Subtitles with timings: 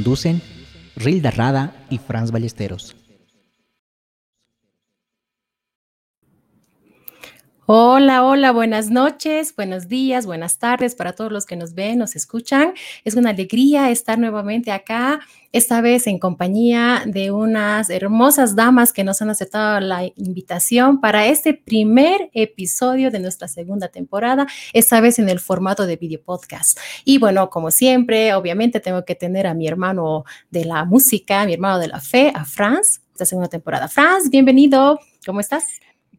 [0.00, 0.40] Conducen
[0.96, 2.96] Rilda Rada y Franz Ballesteros.
[7.72, 12.16] Hola, hola, buenas noches, buenos días, buenas tardes para todos los que nos ven, nos
[12.16, 12.74] escuchan.
[13.04, 15.20] Es una alegría estar nuevamente acá,
[15.52, 21.26] esta vez en compañía de unas hermosas damas que nos han aceptado la invitación para
[21.26, 26.76] este primer episodio de nuestra segunda temporada, esta vez en el formato de video podcast.
[27.04, 31.52] Y bueno, como siempre, obviamente tengo que tener a mi hermano de la música, mi
[31.52, 33.86] hermano de la fe, a Franz, esta segunda temporada.
[33.86, 35.66] Franz, bienvenido, ¿cómo estás?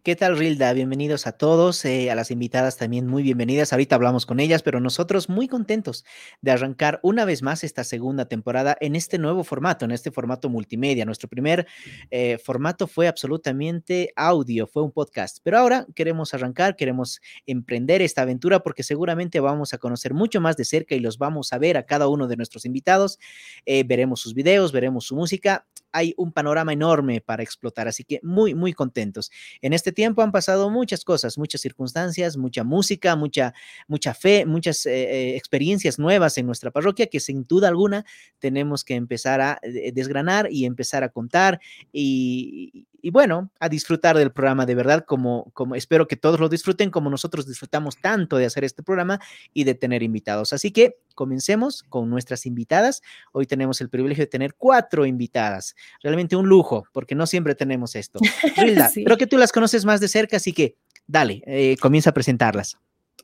[0.03, 0.73] ¿Qué tal, Rilda?
[0.73, 3.71] Bienvenidos a todos, eh, a las invitadas también muy bienvenidas.
[3.71, 6.05] Ahorita hablamos con ellas, pero nosotros muy contentos
[6.41, 10.49] de arrancar una vez más esta segunda temporada en este nuevo formato, en este formato
[10.49, 11.05] multimedia.
[11.05, 11.67] Nuestro primer
[12.09, 18.23] eh, formato fue absolutamente audio, fue un podcast, pero ahora queremos arrancar, queremos emprender esta
[18.23, 21.77] aventura porque seguramente vamos a conocer mucho más de cerca y los vamos a ver
[21.77, 23.19] a cada uno de nuestros invitados.
[23.67, 25.67] Eh, veremos sus videos, veremos su música.
[25.91, 29.31] Hay un panorama enorme para explotar, así que muy, muy contentos.
[29.61, 33.53] En este tiempo han pasado muchas cosas, muchas circunstancias, mucha música, mucha,
[33.87, 38.05] mucha fe, muchas eh, eh, experiencias nuevas en nuestra parroquia que sin duda alguna
[38.39, 41.59] tenemos que empezar a eh, desgranar y empezar a contar
[41.91, 46.49] y, y bueno, a disfrutar del programa de verdad, como, como espero que todos lo
[46.49, 49.19] disfruten, como nosotros disfrutamos tanto de hacer este programa
[49.53, 50.53] y de tener invitados.
[50.53, 53.01] Así que comencemos con nuestras invitadas.
[53.31, 55.75] Hoy tenemos el privilegio de tener cuatro invitadas.
[56.03, 58.19] Realmente un lujo, porque no siempre tenemos esto.
[58.57, 60.75] Rilda, creo que tú las conoces más de cerca, así que
[61.07, 62.77] dale, eh, comienza a presentarlas.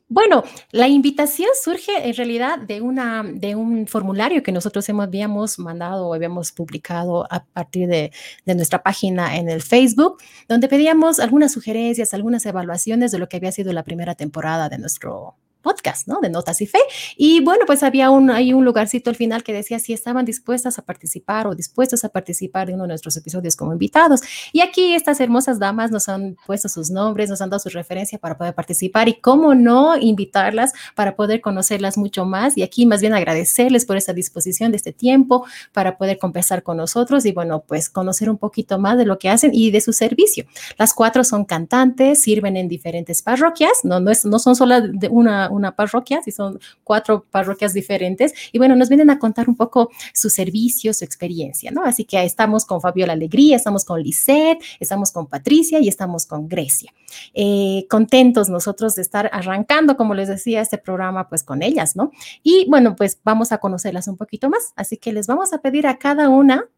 [0.08, 0.42] Bueno,
[0.72, 6.14] la invitación surge en realidad de, una, de un formulario que nosotros habíamos mandado o
[6.14, 8.12] habíamos publicado a partir de,
[8.44, 13.36] de, nuestra página en el Facebook, donde pedíamos algunas sugerencias, algunas evaluaciones de lo que
[13.36, 16.20] había sido la primera temporada de nuestro podcast, ¿no?
[16.20, 16.78] De Notas y Fe.
[17.16, 20.78] Y bueno, pues había un, hay un lugarcito al final que decía si estaban dispuestas
[20.78, 24.20] a participar o dispuestos a participar de uno de nuestros episodios como invitados.
[24.52, 28.18] Y aquí estas hermosas damas nos han puesto sus nombres, nos han dado su referencia
[28.18, 32.56] para poder participar y cómo no invitarlas para poder conocerlas mucho más.
[32.56, 36.76] Y aquí más bien agradecerles por esta disposición de este tiempo para poder conversar con
[36.76, 39.92] nosotros y bueno, pues conocer un poquito más de lo que hacen y de su
[39.92, 40.44] servicio.
[40.78, 45.08] Las cuatro son cantantes, sirven en diferentes parroquias, no, no, es, no son solo de
[45.08, 48.32] una una, parroquia, si son cuatro parroquias diferentes.
[48.52, 51.84] Y bueno, nos vienen a contar un poco su servicio, su experiencia, ¿no?
[51.84, 56.48] Así que estamos con Fabiola Alegría, estamos con Lisette, estamos con Patricia y estamos con
[56.48, 56.92] Grecia.
[57.34, 62.10] Eh, contentos nosotros de estar arrancando, como les decía, este programa pues con ellas, ¿no?
[62.42, 64.72] Y bueno, pues vamos a conocerlas un poquito más.
[64.76, 66.68] Así que les vamos a pedir a cada una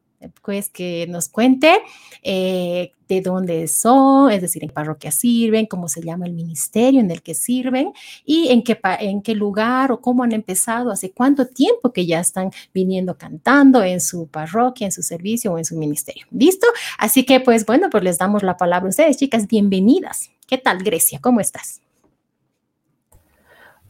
[0.43, 1.79] pues que nos cuente
[2.23, 7.01] eh, de dónde son, es decir, en qué parroquia sirven, cómo se llama el ministerio
[7.01, 7.93] en el que sirven
[8.25, 12.21] y en qué, en qué lugar o cómo han empezado, hace cuánto tiempo que ya
[12.21, 16.27] están viniendo cantando en su parroquia, en su servicio o en su ministerio.
[16.31, 16.67] ¿Listo?
[16.99, 20.31] Así que pues bueno, pues les damos la palabra a ustedes, chicas, bienvenidas.
[20.47, 21.21] ¿Qué tal, Grecia?
[21.21, 21.81] ¿Cómo estás?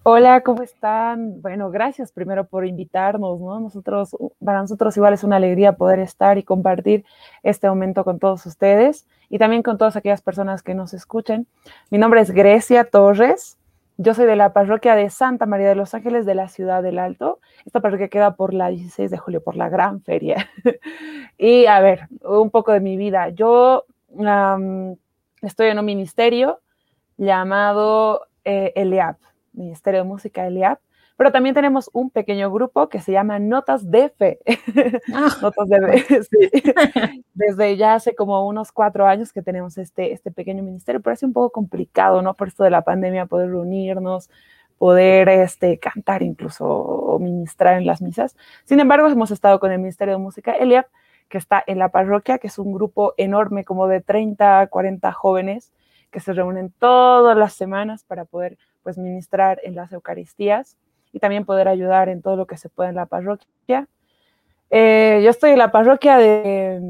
[0.02, 1.42] Hola, ¿cómo están?
[1.42, 3.60] Bueno, gracias primero por invitarnos, ¿no?
[3.60, 7.04] Nosotros, para nosotros igual es una alegría poder estar y compartir
[7.42, 11.46] este momento con todos ustedes y también con todas aquellas personas que nos escuchen.
[11.90, 13.58] Mi nombre es Grecia Torres.
[13.98, 16.98] Yo soy de la parroquia de Santa María de los Ángeles de la ciudad del
[16.98, 17.38] Alto.
[17.66, 20.48] Esta parroquia queda por la 16 de julio, por la gran feria.
[21.36, 23.28] y a ver, un poco de mi vida.
[23.28, 23.84] Yo
[25.42, 26.60] estoy en un ministerio
[27.18, 29.18] llamado eh, ELEAP
[29.52, 30.78] Ministerio de Música Eliab,
[31.20, 34.38] pero también tenemos un pequeño grupo que se llama Notas de Fe.
[35.12, 35.28] Ah.
[35.42, 36.62] Notas de Fe, sí.
[37.34, 41.22] Desde ya hace como unos cuatro años que tenemos este, este pequeño ministerio, pero es
[41.22, 42.32] un poco complicado, ¿no?
[42.32, 44.30] Por esto de la pandemia, poder reunirnos,
[44.78, 48.34] poder este, cantar incluso o ministrar en las misas.
[48.64, 50.86] Sin embargo, hemos estado con el Ministerio de Música Eliab,
[51.28, 55.70] que está en la parroquia, que es un grupo enorme, como de 30, 40 jóvenes,
[56.10, 60.76] que se reúnen todas las semanas para poder pues ministrar en las Eucaristías
[61.12, 63.88] y también poder ayudar en todo lo que se puede en la parroquia.
[64.70, 66.80] Eh, yo estoy en la parroquia de,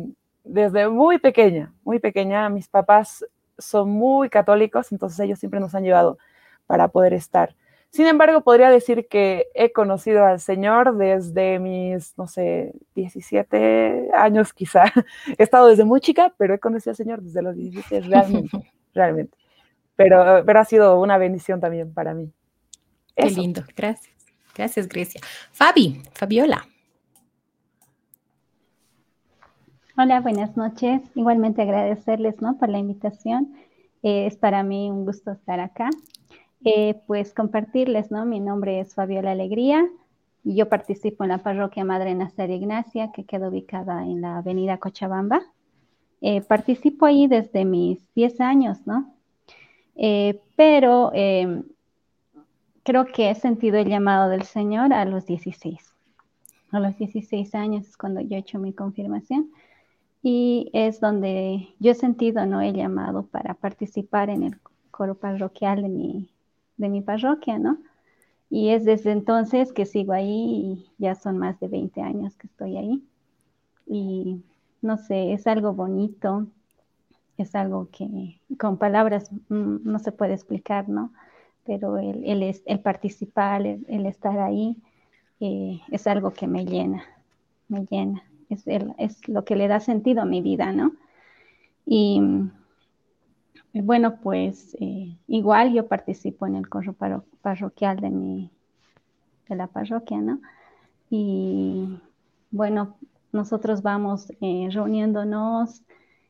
[0.44, 2.48] desde muy pequeña, muy pequeña.
[2.48, 3.24] Mis papás
[3.58, 6.18] son muy católicos, entonces ellos siempre nos han llevado
[6.66, 7.54] para poder estar.
[7.90, 14.52] Sin embargo, podría decir que he conocido al Señor desde mis, no sé, 17 años
[14.52, 14.84] quizá.
[15.38, 19.40] He estado desde muy chica, pero he conocido al Señor desde los 17 realmente, realmente
[20.00, 22.32] pero, pero ha sido una bendición también para mí.
[23.14, 24.16] Qué lindo, gracias.
[24.56, 25.20] Gracias, Grecia.
[25.52, 26.66] Fabi, Fabiola.
[29.98, 31.02] Hola, buenas noches.
[31.14, 32.56] Igualmente agradecerles ¿no?
[32.56, 33.52] por la invitación.
[34.02, 35.90] Eh, es para mí un gusto estar acá.
[36.64, 38.24] Eh, pues compartirles, ¿no?
[38.24, 39.86] Mi nombre es Fabiola Alegría
[40.44, 44.78] y yo participo en la parroquia Madre Nazaria Ignacia, que queda ubicada en la avenida
[44.78, 45.42] Cochabamba.
[46.20, 49.14] Eh, participo ahí desde mis 10 años, ¿no?
[50.56, 51.12] pero
[52.82, 55.94] creo que he sentido el llamado del Señor a los 16.
[56.72, 59.50] A los 16 años es cuando yo he hecho mi confirmación
[60.22, 62.60] y es donde yo he sentido ¿no?
[62.60, 66.30] el llamado para participar en el coro parroquial de mi,
[66.76, 67.78] de mi parroquia, ¿no?
[68.50, 72.48] Y es desde entonces que sigo ahí y ya son más de 20 años que
[72.48, 73.02] estoy ahí.
[73.86, 74.42] Y
[74.82, 76.46] no sé, es algo bonito,
[77.38, 81.12] es algo que con palabras mm, no se puede explicar, ¿no?
[81.64, 84.76] Pero el, el, participar, el, estar ahí,
[85.40, 87.04] eh, es algo que me llena,
[87.68, 90.92] me llena es, lo que le da sentido a mi vida, ¿no?
[91.86, 92.20] Y
[93.72, 96.94] bueno, pues eh, igual yo participo en el corro
[97.42, 98.50] parroquial de, mi,
[99.48, 100.40] de la parroquia, ¿no?
[101.08, 101.98] Y
[102.50, 102.96] bueno,
[103.32, 105.82] nosotros vamos eh, reuniéndonos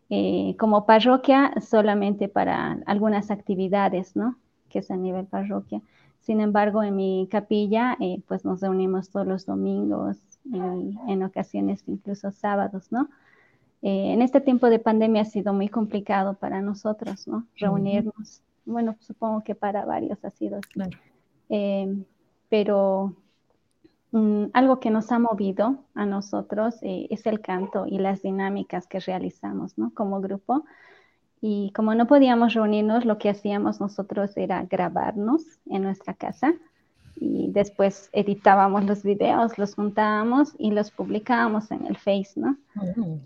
[0.09, 4.37] eh, como parroquia solamente para algunas actividades, ¿no?
[4.69, 5.81] Que es a nivel parroquia.
[6.21, 7.97] Sin embargo, en mi capilla,
[8.29, 10.19] pues nos reunimos todos los domingos
[10.53, 13.09] en ocasiones incluso sábados, ¿no?
[13.83, 17.47] Eh, en este tiempo de pandemia ha sido muy complicado para nosotros, ¿no?
[17.57, 18.43] Reunirnos.
[18.67, 20.91] Bueno, supongo que para varios ha sido así.
[21.49, 22.05] Eh,
[22.49, 23.17] pero
[24.13, 28.87] mm, algo que nos ha movido a nosotros eh, es el canto y las dinámicas
[28.87, 29.93] que realizamos, ¿no?
[29.95, 30.65] Como grupo.
[31.41, 36.55] Y como no podíamos reunirnos, lo que hacíamos nosotros era grabarnos en nuestra casa
[37.17, 42.57] y después editábamos los videos, los juntábamos y los publicábamos en el Face, ¿no?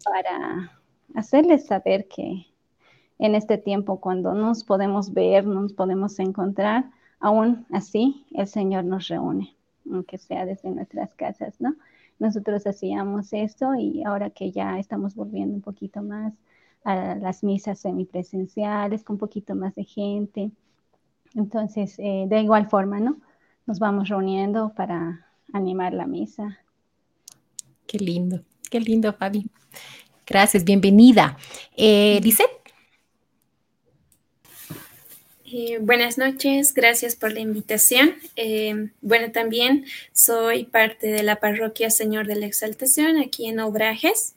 [0.04, 0.72] Para
[1.14, 2.46] hacerles saber que
[3.18, 6.90] en este tiempo cuando nos podemos ver, nos podemos encontrar,
[7.20, 9.54] aún así el Señor nos reúne,
[9.90, 11.74] aunque sea desde nuestras casas, ¿no?
[12.18, 16.32] Nosotros hacíamos esto y ahora que ya estamos volviendo un poquito más
[16.84, 20.50] a las misas semipresenciales, con un poquito más de gente,
[21.34, 23.16] entonces, eh, de igual forma, ¿no?
[23.66, 26.58] nos vamos reuniendo para animar la misa.
[27.86, 29.46] Qué lindo, qué lindo, Fabi.
[30.26, 31.36] Gracias, bienvenida.
[31.76, 32.20] Eh,
[35.46, 38.14] eh, buenas noches, gracias por la invitación.
[38.34, 44.34] Eh, bueno, también soy parte de la parroquia Señor de la Exaltación aquí en Obrajes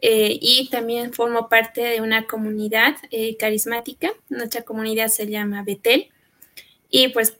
[0.00, 2.96] eh, y también formo parte de una comunidad
[3.38, 4.10] carismática.
[4.28, 6.08] Nuestra comunidad se llama Betel.
[6.88, 7.36] Y pues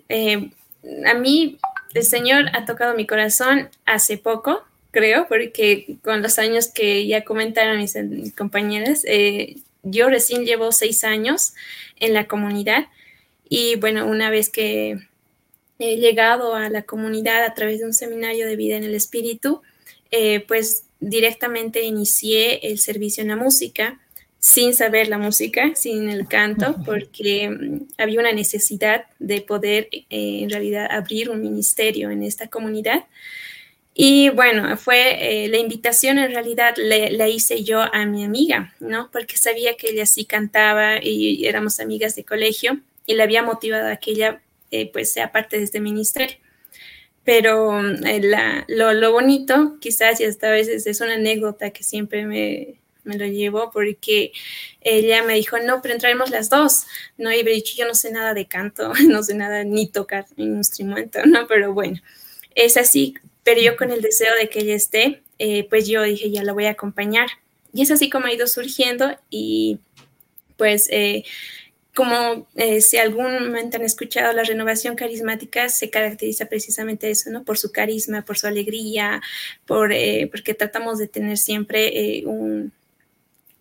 [1.06, 1.58] a mí
[1.94, 7.24] el Señor ha tocado mi corazón hace poco, creo, porque con los años que ya
[7.24, 7.94] comentaron mis,
[8.34, 9.04] compañeras,
[9.82, 11.54] yo recién llevo seis años
[11.96, 12.86] en la comunidad
[13.48, 14.98] y bueno, una vez que
[15.78, 19.62] he llegado a la comunidad a través de un seminario de vida en el espíritu,
[20.10, 23.98] eh, pues directamente inicié el servicio en la música
[24.42, 30.40] sin saber la música, sin el canto, porque mm, había una necesidad de poder eh,
[30.42, 33.04] en realidad abrir un ministerio en esta comunidad.
[33.94, 39.10] Y bueno, fue eh, la invitación en realidad la hice yo a mi amiga, ¿no?
[39.12, 43.88] Porque sabía que ella sí cantaba y éramos amigas de colegio y le había motivado
[43.88, 46.36] a que ella eh, pues sea parte de este ministerio.
[47.24, 48.00] Pero mm,
[48.68, 53.16] lo, lo, bonito, quizás y hasta a veces es una anécdota que siempre me, me
[53.18, 54.32] lo llevó porque
[54.80, 56.84] ella me dijo, no, pero entraremos las dos.
[57.18, 61.20] No, y dicho, yo no sé nada de canto, no sé nada ni tocar instrumento,
[61.26, 61.46] ¿no?
[61.46, 62.00] Pero bueno,
[62.54, 66.30] es así, pero yo con el deseo de que ella esté, eh, pues yo dije,
[66.30, 67.28] ya la voy a acompañar.
[67.72, 69.78] Y es así como ha ido surgiendo y
[70.56, 70.88] pues...
[70.90, 71.24] Eh,
[71.94, 77.44] como eh, si algún momento han escuchado, la renovación carismática se caracteriza precisamente eso, ¿no?
[77.44, 79.20] Por su carisma, por su alegría,
[79.66, 79.92] por,
[80.30, 82.72] porque tratamos de tener siempre un,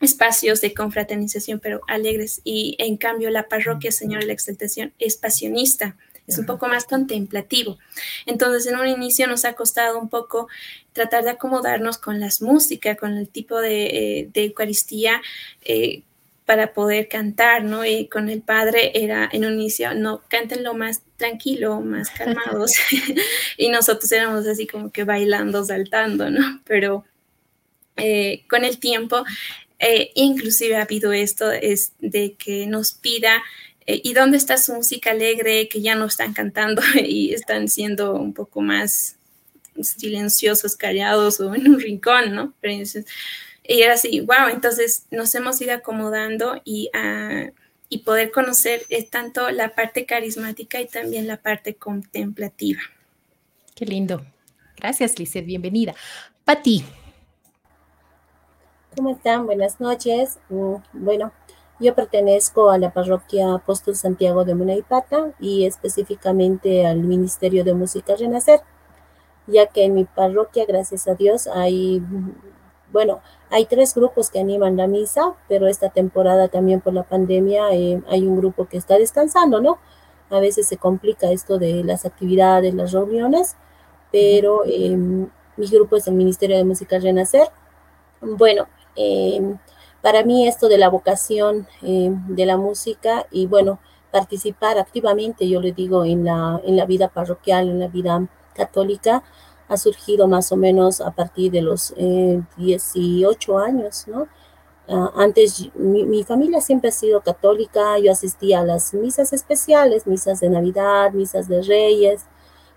[0.02, 2.42] espacios de confraternización, pero alegres.
[2.44, 5.96] Y en cambio, la parroquia Señor de la Exaltación es pasionista,
[6.32, 7.78] es un poco más contemplativo.
[8.26, 10.48] Entonces, en un inicio nos ha costado un poco
[10.94, 15.22] tratar de acomodarnos con las músicas, con el tipo de, eh, Eucaristía.
[15.64, 16.04] Eh,
[16.44, 17.86] para poder cantar, ¿no?
[17.86, 20.22] Y con el padre era en un inicio, no,
[20.62, 22.74] lo más tranquilo, más calmados.
[23.58, 26.62] y nosotros éramos así como que bailando, saltando, ¿no?
[26.66, 27.06] Pero
[27.96, 29.24] eh, con el tiempo
[29.84, 33.42] eh, inclusive ha habido esto es de que nos pida,
[33.86, 35.68] ¿y dónde está su música alegre?
[35.68, 39.18] Que ya no están cantando y están siendo un poco más
[39.82, 42.54] silenciosos, callados o en un rincón, ¿no?
[42.62, 42.84] Pero
[43.64, 47.52] Y era así, wow, entonces nos hemos ido acomodando y, uh,
[47.90, 52.82] y poder conocer eh, tanto la parte carismática y también la parte contemplativa.
[53.76, 54.26] Qué lindo.
[54.78, 55.94] Gracias, Lizeth, bienvenida.
[56.44, 56.84] Pati.
[58.96, 59.46] ¿Cómo están?
[59.46, 60.38] Buenas noches.
[60.50, 61.32] Mm, bueno,
[61.82, 68.16] yo pertenezco a la parroquia Apóstol Santiago de Munaipata y específicamente al Ministerio de Música
[68.16, 68.62] Renacer,
[69.48, 72.04] ya que en mi parroquia, gracias a Dios, hay,
[72.92, 77.74] bueno, hay tres grupos que animan la misa, pero esta temporada también por la pandemia
[77.74, 79.80] eh, hay un grupo que está descansando, ¿no?
[80.30, 83.56] A veces se complica esto de las actividades, las reuniones,
[84.12, 84.96] pero eh,
[85.58, 87.48] mi grupo es el Ministerio de Música Renacer.
[88.22, 89.42] Bueno, eh,
[90.02, 93.80] para mí esto de la vocación eh, de la música y bueno,
[94.12, 99.24] participar activamente, yo le digo, en la, en la vida parroquial, en la vida católica,
[99.68, 101.94] ha surgido más o menos a partir de los
[102.58, 104.28] 18 eh, años, ¿no?
[104.90, 110.06] Ah, antes mi, mi, familia siempre ha sido católica, yo asistía a las misas especiales,
[110.08, 112.26] misas de Navidad, misas de Reyes,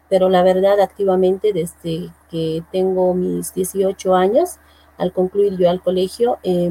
[0.08, 4.58] pero la verdad activamente desde que tengo mis 18 años,
[4.98, 6.70] al concluir yo al colegio, eh,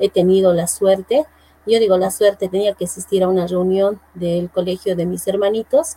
[0.00, 1.24] he tenido la suerte,
[1.66, 5.96] yo digo la suerte, tenía que asistir a una reunión del colegio de mis hermanitos,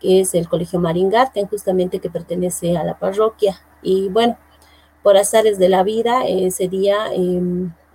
[0.00, 3.60] que es el colegio Maringarten, justamente que pertenece a la parroquia.
[3.82, 4.38] Y bueno,
[5.02, 7.40] por azares de la vida, ese día, eh,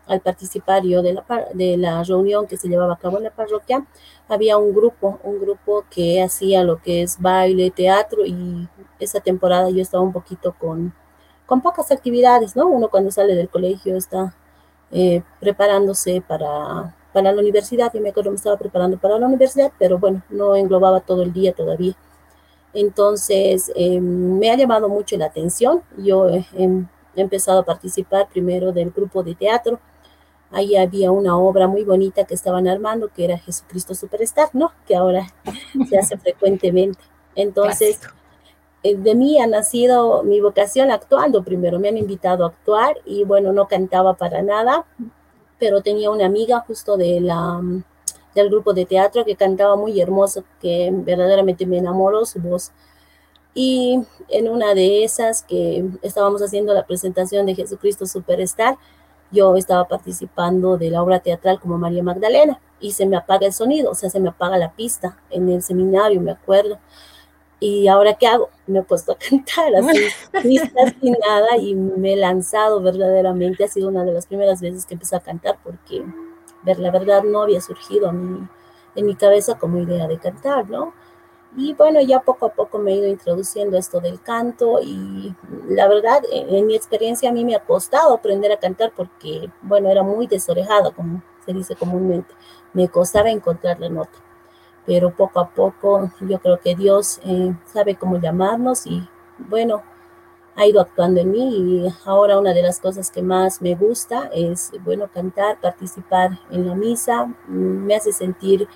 [0.08, 3.32] al participar yo de la, de la reunión que se llevaba a cabo en la
[3.32, 3.86] parroquia,
[4.28, 8.68] había un grupo, un grupo que hacía lo que es baile, teatro, y
[9.00, 10.94] esa temporada yo estaba un poquito con,
[11.46, 12.68] con pocas actividades, ¿no?
[12.68, 14.36] Uno cuando sale del colegio está
[14.92, 17.92] eh, preparándose para, para la universidad.
[17.94, 21.34] Yo me acuerdo me estaba preparando para la universidad, pero bueno, no englobaba todo el
[21.34, 21.96] día todavía.
[22.74, 25.82] Entonces, eh, me ha llamado mucho la atención.
[25.98, 29.80] Yo he, he, empezado a participar primero del grupo de teatro.
[30.52, 34.72] Ahí había una obra muy bonita que estaban armando, que era Jesucristo Superstar, ¿no?
[34.88, 35.34] Que ahora
[35.90, 37.00] se hace frecuentemente.
[37.36, 38.08] Entonces, eh,
[38.84, 43.52] de mí ha nacido mi vocación actuando primero, me han invitado a actuar y bueno,
[43.52, 44.86] no cantaba para nada,
[45.60, 47.62] pero tenía una amiga justo de la,
[48.34, 52.72] del grupo de teatro que cantaba muy hermoso, que verdaderamente me enamoró su voz.
[53.54, 58.78] Y en una de esas que estábamos haciendo la presentación de Jesucristo Superstar,
[59.32, 63.54] yo estaba participando de la obra teatral como María Magdalena y se me apaga el
[63.54, 66.80] sonido, o sea, se me apaga la pista en el seminario, me acuerdo.
[67.60, 68.50] ¿Y ahora qué hago?
[68.68, 70.08] Me he puesto a cantar así,
[71.02, 73.66] sin nada, y me he lanzado verdaderamente.
[73.66, 76.04] Ha sido una de las primeras veces que empecé a cantar porque,
[76.64, 78.50] ver, la verdad, no había surgido en
[79.06, 80.94] mi cabeza como idea de cantar, ¿no?
[81.58, 85.36] Y bueno, ya poco a poco me he ido introduciendo esto del canto y
[85.68, 89.50] la verdad, en, en mi experiencia a mí me ha costado aprender a cantar porque,
[89.64, 92.34] bueno, era muy desorejada, como se dice comúnmente.
[92.74, 94.29] Me costaba encontrar la nota
[94.90, 99.84] pero poco a poco yo creo que Dios eh, sabe cómo llamarnos y bueno,
[100.56, 104.32] ha ido actuando en mí y ahora una de las cosas que más me gusta
[104.34, 108.68] es, bueno, cantar, participar en la misa, mm, me hace sentir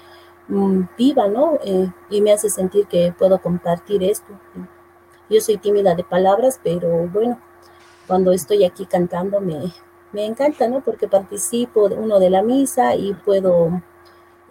[0.50, 1.58] mm, viva, ¿no?
[1.63, 4.34] Eh, y me hace sentir que puedo compartir esto.
[5.32, 7.39] Yo soy tímida de palabras, pero bueno,
[8.05, 9.74] cuando estoy aquí cantando me,
[10.12, 10.82] me encanta, ¿no?
[10.82, 13.82] Porque participo uno de la misa y puedo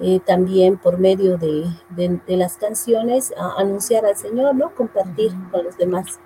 [0.00, 4.74] eh, también por medio de, de, de las canciones a anunciar al Señor, ¿no?
[4.74, 6.18] Compartir con los demás.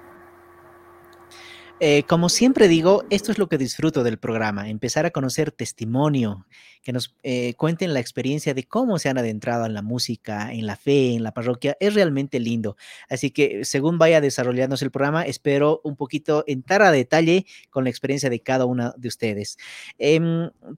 [1.79, 6.47] Eh, como siempre digo, esto es lo que disfruto del programa, empezar a conocer testimonio,
[6.83, 10.67] que nos eh, cuenten la experiencia de cómo se han adentrado en la música, en
[10.67, 12.77] la fe, en la parroquia, es realmente lindo.
[13.11, 17.91] Así que según vaya desarrollándose el programa, espero un poquito entrar a detalle con la
[17.91, 19.59] experiencia de cada una de ustedes.
[19.99, 20.21] Eh,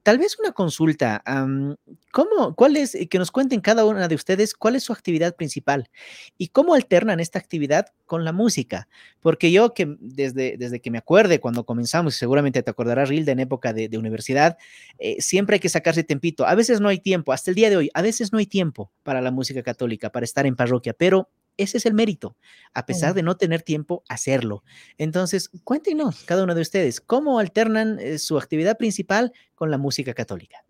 [0.03, 1.77] tal vez una consulta, um,
[2.11, 5.91] ¿cómo, cuál es, que nos cuenten cada una de ustedes cuál es su actividad principal
[6.39, 8.89] y cómo alternan esta actividad con la música?
[9.21, 13.41] Porque yo que desde, desde que me acuerde cuando comenzamos, seguramente te acordarás, Rilda, en
[13.41, 14.57] época de, de universidad,
[14.99, 16.47] eh, siempre hay que sacarse tempito.
[16.47, 18.93] A veces no hay tiempo, hasta el día de hoy, a veces no hay tiempo
[19.03, 22.37] para la música católica, para estar en parroquia, pero ese es el mérito,
[22.73, 24.63] a pesar de no tener tiempo, hacerlo.
[24.97, 30.15] Entonces, cuéntenos, cada uno de ustedes, ¿cómo alternan eh, su actividad principal con la música
[30.15, 30.65] católica?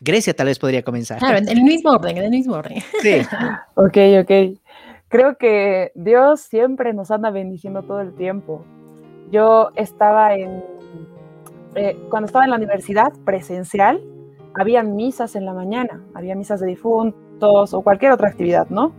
[0.00, 1.18] Grecia tal vez podría comenzar.
[1.18, 2.82] Claro, en el mismo orden, en el mismo orden.
[3.02, 3.20] Sí.
[3.74, 4.60] ok, ok
[5.10, 8.64] creo que Dios siempre nos anda bendiciendo todo el tiempo.
[9.30, 10.64] Yo estaba en,
[11.74, 14.00] eh, cuando estaba en la universidad presencial,
[14.54, 18.92] había misas en la mañana, había misas de difuntos o cualquier otra actividad, ¿no?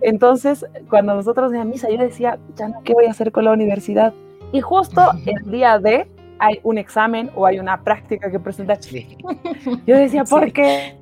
[0.00, 3.52] Entonces, cuando nosotros de misa, yo decía, ya no, ¿qué voy a hacer con la
[3.52, 4.12] universidad?
[4.52, 6.08] Y justo el día de
[6.40, 8.80] hay un examen o hay una práctica que presentar.
[9.86, 10.98] Yo decía, ¿por qué?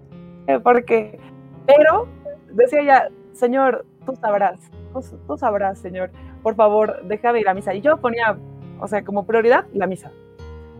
[0.62, 1.18] ¿Por qué?
[1.66, 2.06] Pero
[2.52, 4.59] decía ya, Señor, tú sabrás,
[5.26, 6.11] tú, sabrás, Señor,
[6.42, 7.75] por favor, deja de ir a misa.
[7.75, 8.37] Y yo ponía,
[8.80, 10.11] o sea, como prioridad la misa.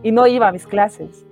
[0.01, 1.25] Y no iba a mis clases.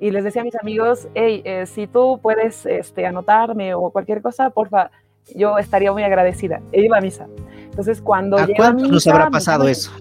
[0.00, 4.22] Y les decía a mis amigos, hey, eh, si tú puedes este, anotarme o cualquier
[4.22, 4.90] cosa, porfa,
[5.34, 6.60] yo estaría muy agradecida.
[6.72, 7.26] E iba a misa.
[7.64, 9.92] Entonces, cuando ¿A cuántos nos habrá pasado eso?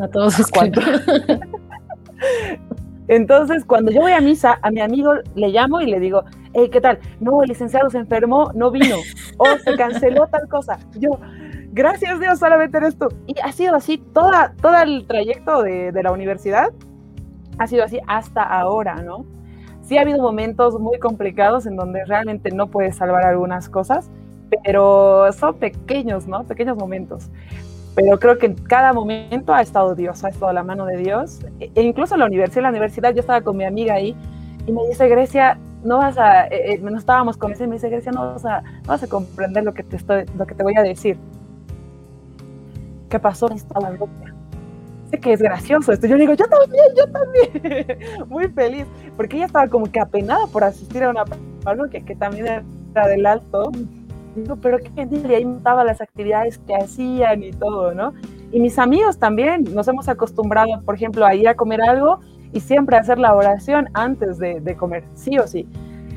[0.00, 0.82] A todos los cuatro.
[3.08, 6.24] Entonces, cuando yo voy a misa, a mi amigo le llamo y le digo,
[6.54, 6.98] hey, ¿qué tal?
[7.20, 8.96] No, el licenciado se enfermó, no vino,
[9.38, 10.78] o se canceló tal cosa.
[10.98, 11.10] Yo,
[11.72, 13.08] gracias Dios, solamente eres tú.
[13.26, 16.70] Y ha sido así toda, todo el trayecto de, de la universidad,
[17.58, 19.24] ha sido así hasta ahora, ¿no?
[19.82, 24.10] Sí ha habido momentos muy complicados en donde realmente no puedes salvar algunas cosas,
[24.64, 26.44] pero son pequeños, ¿no?
[26.44, 27.30] Pequeños momentos
[27.94, 31.40] pero creo que en cada momento ha estado Dios, ha estado la mano de Dios.
[31.60, 34.16] E, e incluso en la universidad, en la universidad yo estaba con mi amiga ahí
[34.66, 37.88] y me dice, Grecia, no vas a, eh, eh no estábamos con ese, me dice,
[37.88, 40.62] Grecia, no vas a, no vas a comprender lo que, te estoy, lo que te
[40.62, 41.18] voy a decir.
[43.08, 43.50] ¿Qué pasó?
[43.50, 44.34] Estaba loca.
[45.10, 46.06] Sé que es gracioso esto.
[46.06, 48.28] Yo digo, yo también, yo también.
[48.28, 48.86] Muy feliz,
[49.16, 51.24] porque ella estaba como que apenada por asistir a una
[51.62, 53.70] parroquia que también era del alto
[54.34, 58.14] Digo, pero qué y ahí notaba las actividades que hacían y todo, ¿no?
[58.50, 62.20] Y mis amigos también, nos hemos acostumbrado, por ejemplo, a ir a comer algo
[62.52, 65.66] y siempre hacer la oración antes de, comer, sí o sí.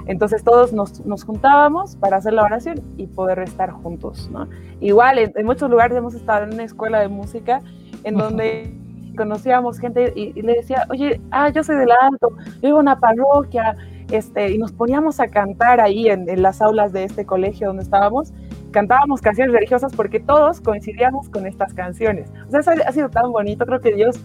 [0.08, 4.48] Entonces todos nos, nos, juntábamos para hacer la oración y poder estar juntos, ¿no?
[4.80, 7.62] Igual, en, muchos lugares hemos estado en una escuela de música
[8.04, 8.72] en donde
[9.16, 13.00] conocíamos gente y, le decía, oye, ah, yo soy del alto, yo vivo en una
[13.00, 13.76] parroquia,
[14.12, 18.34] este, y nos poníamos a cantar ahí en, las aulas de este colegio donde estábamos,
[18.72, 22.30] cantábamos canciones religiosas porque todos coincidíamos con estas canciones.
[22.48, 24.20] O sea, eso ha sido tan bonito, creo que Dios,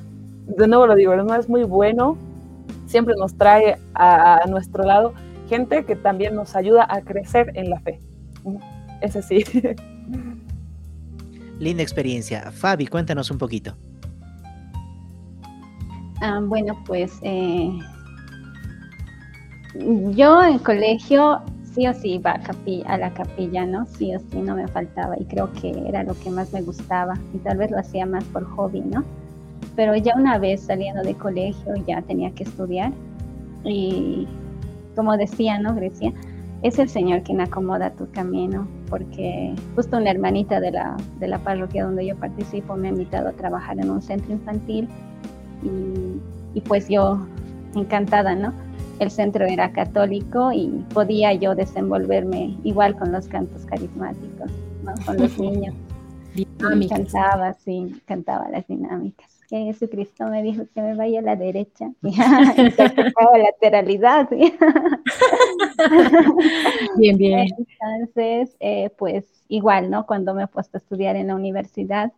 [0.56, 2.16] de nuevo lo digo, no es muy bueno,
[2.86, 5.12] siempre nos trae a, nuestro lado
[5.48, 8.00] gente que también nos ayuda a crecer en la fe.
[9.00, 9.44] Ese sí.
[11.58, 12.50] Linda experiencia.
[12.52, 13.74] Fabi, cuéntanos un poquito.
[16.22, 17.70] Ah, bueno, pues eh,
[20.10, 21.42] yo en colegio
[21.74, 23.86] sí o sí iba a, la capilla, ¿no?
[23.86, 27.14] Sí o sí no me faltaba y creo que era lo que más me gustaba
[27.34, 29.04] y tal vez lo hacía más por hobby, ¿no?
[29.76, 32.92] Pero ya una vez saliendo de colegio ya tenía que estudiar
[33.64, 34.26] y
[34.96, 36.12] como decía, ¿no, Grecia?
[36.62, 41.38] Es el Señor quien acomoda tu camino, porque justo una hermanita de la, de la
[41.38, 44.88] parroquia donde yo participo me ha invitado a trabajar en un centro infantil
[45.62, 47.26] y, y pues yo
[47.74, 48.52] encantada, ¿no?
[49.00, 54.50] el centro era católico y podía yo desenvolverme igual con los cantos carismáticos,
[55.06, 55.74] con los niños.
[56.88, 59.29] Cantaba, sí, cantaba las dinámicas.
[59.50, 61.90] Que Jesucristo me dijo que me vaya a la derecha.
[62.02, 62.14] y
[63.42, 64.30] lateralidad.
[66.96, 67.48] bien, bien.
[67.58, 70.06] Entonces, eh, pues igual, ¿no?
[70.06, 72.12] Cuando me he puesto a estudiar en la universidad,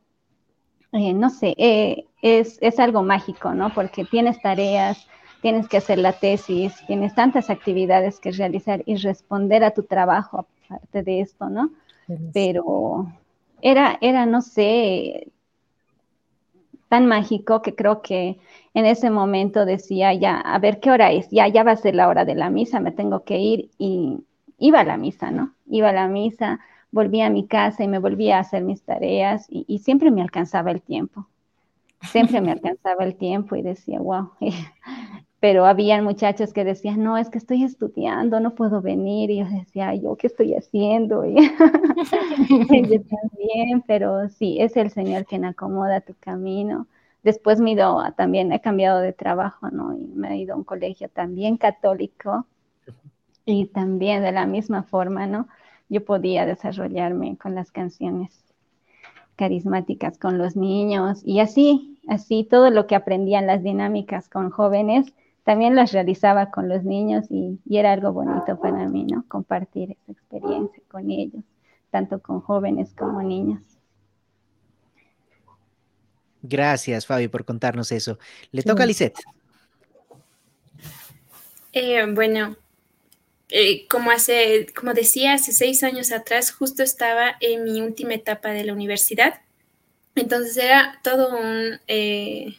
[0.93, 3.73] eh, no sé, eh, es, es algo mágico, ¿no?
[3.73, 5.07] Porque tienes tareas,
[5.41, 10.47] tienes que hacer la tesis, tienes tantas actividades que realizar y responder a tu trabajo
[10.67, 11.71] aparte de esto, ¿no?
[12.35, 13.11] Pero
[13.63, 15.33] era, era, no sé,
[16.93, 18.39] tan mágico que creo que
[18.75, 21.95] en ese momento decía, ya, a ver qué hora es, ya, ya va a ser
[21.95, 24.19] la hora de la misa, me tengo que ir y
[24.59, 25.55] iba a la misa, ¿no?
[25.71, 29.47] Iba a la misa, volvía a mi casa y me volvía a hacer mis tareas
[29.49, 31.27] y, y siempre me alcanzaba el tiempo.
[32.03, 34.33] Siempre me alcanzaba el tiempo y decía, wow,
[35.43, 39.45] pero habían muchachos que decían, no, es que estoy estudiando, no puedo venir, y yo
[39.47, 41.25] decía, ¿yo qué estoy haciendo?
[41.27, 41.37] Y
[42.89, 46.87] yo también, pero sí, es el Señor quien acomoda tu camino.
[47.25, 49.93] Después me ido, también he cambiado de trabajo, ¿no?
[49.97, 52.47] Y me he ido a un colegio también católico
[53.45, 55.49] y también de la misma forma, ¿no?
[55.89, 58.45] Yo podía desarrollarme con las canciones
[59.35, 65.13] carismáticas con los niños y así, así todo lo que aprendían las dinámicas con jóvenes,
[65.45, 69.25] también las realizaba con los niños y, era algo bonito para mí, ¿no?
[69.29, 71.43] Compartir esa experiencia con ellos,
[71.91, 73.61] tanto con jóvenes como niños.
[76.43, 78.19] Gracias, Fabi, por contarnos eso.
[78.51, 79.19] Le toca a Lisette.
[81.73, 82.57] Eh, bueno,
[83.49, 88.51] eh, como hace, como decía, hace seis años atrás, justo estaba en mi última etapa
[88.51, 89.41] de la universidad.
[90.15, 92.57] Entonces era todo un, eh,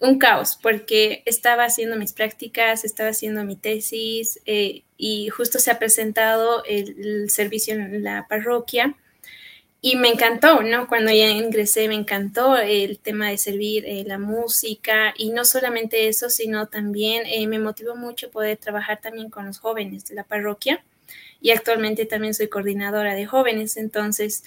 [0.00, 5.70] un caos porque estaba haciendo mis prácticas, estaba haciendo mi tesis eh, y justo se
[5.70, 8.94] ha presentado el, servicio en la parroquia
[9.80, 10.88] y me encantó, ¿no?
[10.88, 16.08] Cuando ya ingresé me encantó el tema de servir eh, la música y no solamente
[16.08, 20.24] eso, sino también eh, me motivó mucho poder trabajar también con los jóvenes de la
[20.24, 20.82] parroquia
[21.40, 24.44] y actualmente también soy coordinadora de jóvenes, entonces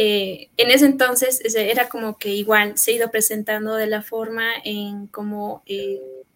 [0.00, 4.52] eh, en ese entonces era como que igual se ha ido presentando de la forma
[4.62, 5.64] en como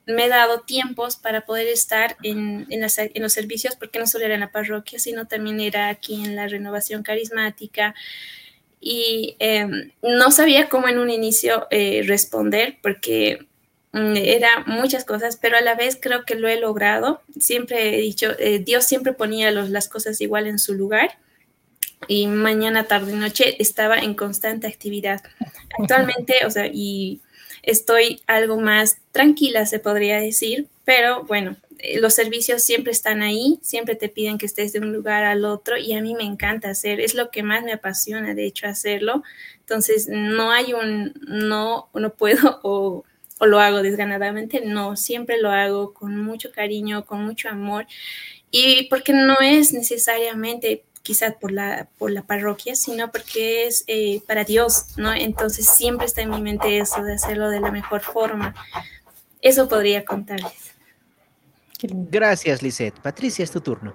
[0.07, 4.35] me he dado tiempos para poder estar en, en, los servicios, porque no solo era
[4.35, 7.95] en la parroquia, sino también era aquí en la renovación carismática.
[8.81, 13.47] Y em, no sabía cómo en un inicio eh, responder, porque
[13.93, 17.23] mm, era muchas cosas, pero a la vez creo que lo he logrado.
[17.39, 21.17] Siempre he dicho, eh, Dios siempre ponía los, las cosas igual en su lugar
[22.09, 25.23] y mañana, tarde y noche estaba en constante actividad.
[25.79, 27.21] Actualmente, o sea, y
[27.63, 33.59] estoy algo más tranquila, se podría decir, pero bueno, eh, los servicios siempre están ahí,
[33.63, 36.71] siempre te piden que estés de un lugar al otro y a mí me encanta
[36.71, 39.23] hacer, es lo que más me apasiona, de hecho, hacerlo.
[39.61, 43.05] Entonces, no hay un no, no puedo o,
[43.39, 47.87] o lo hago desganadamente, no, siempre lo hago con mucho cariño, con mucho amor
[48.53, 54.23] y porque no es necesariamente quizás por la, por la parroquia, sino porque es eh,
[54.27, 55.13] para Dios, ¿no?
[55.13, 58.55] Entonces siempre está en mi mente eso de hacerlo de la mejor forma.
[59.41, 60.73] Eso podría contarles.
[61.83, 63.01] Gracias, Lisette.
[63.01, 63.93] Patricia, es tu turno.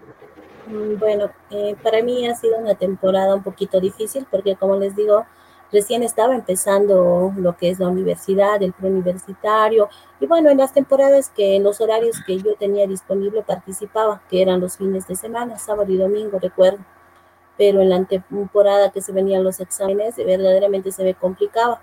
[0.68, 4.94] Mm, bueno, eh, para mí ha sido una temporada un poquito difícil porque, como les
[4.94, 5.26] digo,
[5.72, 9.88] recién estaba empezando lo que es la universidad, el preuniversitario,
[10.20, 14.42] y bueno, en las temporadas que en los horarios que yo tenía disponible participaba, que
[14.42, 16.80] eran los fines de semana, sábado y domingo, recuerdo
[17.58, 21.82] pero en la temporada que se venían los exámenes verdaderamente se me complicaba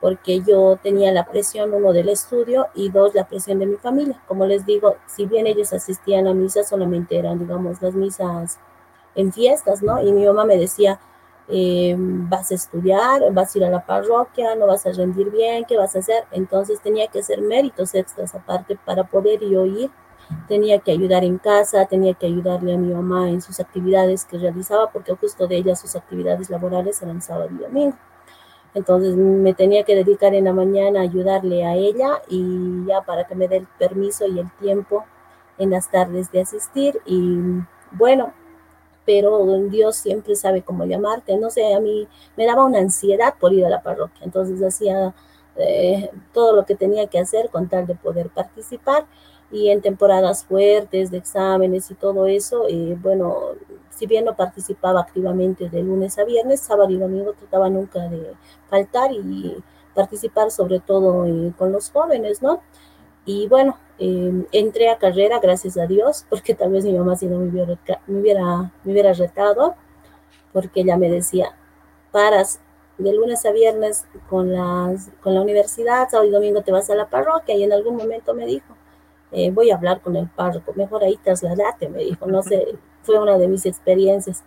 [0.00, 4.20] porque yo tenía la presión, uno, del estudio y dos, la presión de mi familia.
[4.26, 8.58] Como les digo, si bien ellos asistían a misa, solamente eran, digamos, las misas
[9.14, 10.02] en fiestas, ¿no?
[10.02, 10.98] Y mi mamá me decía,
[11.48, 15.64] eh, vas a estudiar, vas a ir a la parroquia, no vas a rendir bien,
[15.66, 16.24] ¿qué vas a hacer?
[16.30, 19.90] Entonces tenía que hacer méritos extras aparte para poder yo ir
[20.48, 24.38] tenía que ayudar en casa, tenía que ayudarle a mi mamá en sus actividades que
[24.38, 27.96] realizaba, porque justo de ella sus actividades laborales eran sábado y domingo.
[28.74, 33.24] Entonces me tenía que dedicar en la mañana a ayudarle a ella y ya para
[33.26, 35.04] que me dé el permiso y el tiempo
[35.58, 37.00] en las tardes de asistir.
[37.04, 37.38] Y
[37.92, 38.32] bueno,
[39.04, 41.36] pero Dios siempre sabe cómo llamarte.
[41.36, 44.24] No sé, a mí me daba una ansiedad por ir a la parroquia.
[44.24, 45.14] Entonces hacía
[45.56, 49.06] eh, todo lo que tenía que hacer con tal de poder participar
[49.50, 53.56] y en temporadas fuertes de exámenes y todo eso, eh, bueno,
[53.90, 58.34] si bien no participaba activamente de lunes a viernes, sábado y domingo trataba nunca de
[58.68, 59.62] faltar y
[59.94, 62.62] participar sobre todo eh, con los jóvenes, ¿no?
[63.26, 67.26] Y bueno, em, entré a carrera, gracias a Dios, porque tal vez mi mamá si
[67.26, 69.74] no me hubiera, me hubiera, me hubiera retado,
[70.52, 71.54] porque ella me decía,
[72.12, 72.60] paras
[72.98, 76.94] de lunes a viernes con, las, con la universidad, sábado y domingo te vas a
[76.94, 78.74] la parroquia, y en algún momento me dijo,
[79.32, 83.18] eh, voy a hablar con el párroco, mejor ahí trasladate, me dijo, no sé, fue
[83.18, 84.42] una de mis experiencias.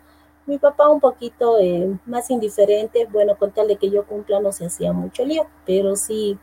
[0.46, 4.52] Mi papá un poquito eh, más indiferente, bueno, con tal de que yo cumpla no
[4.52, 6.38] se hacía mucho lío, pero sí,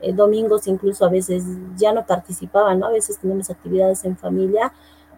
[0.00, 1.44] eh, domingos incluso a veces
[1.76, 2.86] ya no participaba, ¿no?
[2.86, 4.72] A veces tenemos actividades en familia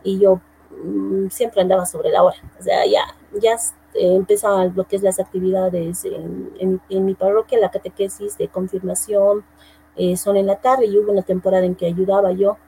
[0.05, 0.41] y yo
[0.85, 3.01] mm, siempre andaba sobre la hora, o sea, ya,
[3.41, 3.57] ya
[3.95, 9.45] empezaban lo que es las actividades en, en, en mi parroquia, la catequesis de confirmación,
[10.19, 12.59] son en la tarde y hubo una temporada en que ayudaba yo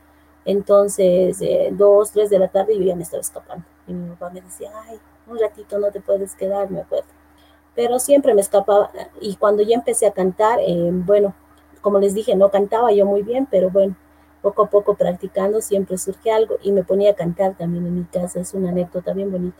[0.48, 3.66] entonces, eh, dos, tres de la tarde yo ya me estaba escapando.
[3.86, 7.08] Y mi papá me decía, ay, un ratito no te puedes quedar, me acuerdo.
[7.74, 8.90] Pero siempre me escapaba.
[9.20, 11.34] Y cuando ya empecé a cantar, eh, bueno,
[11.82, 13.94] como les dije, no cantaba yo muy bien, pero bueno,
[14.40, 18.04] poco a poco practicando siempre surge algo y me ponía a cantar también en mi
[18.04, 18.40] casa.
[18.40, 19.58] Es una anécdota bien bonita.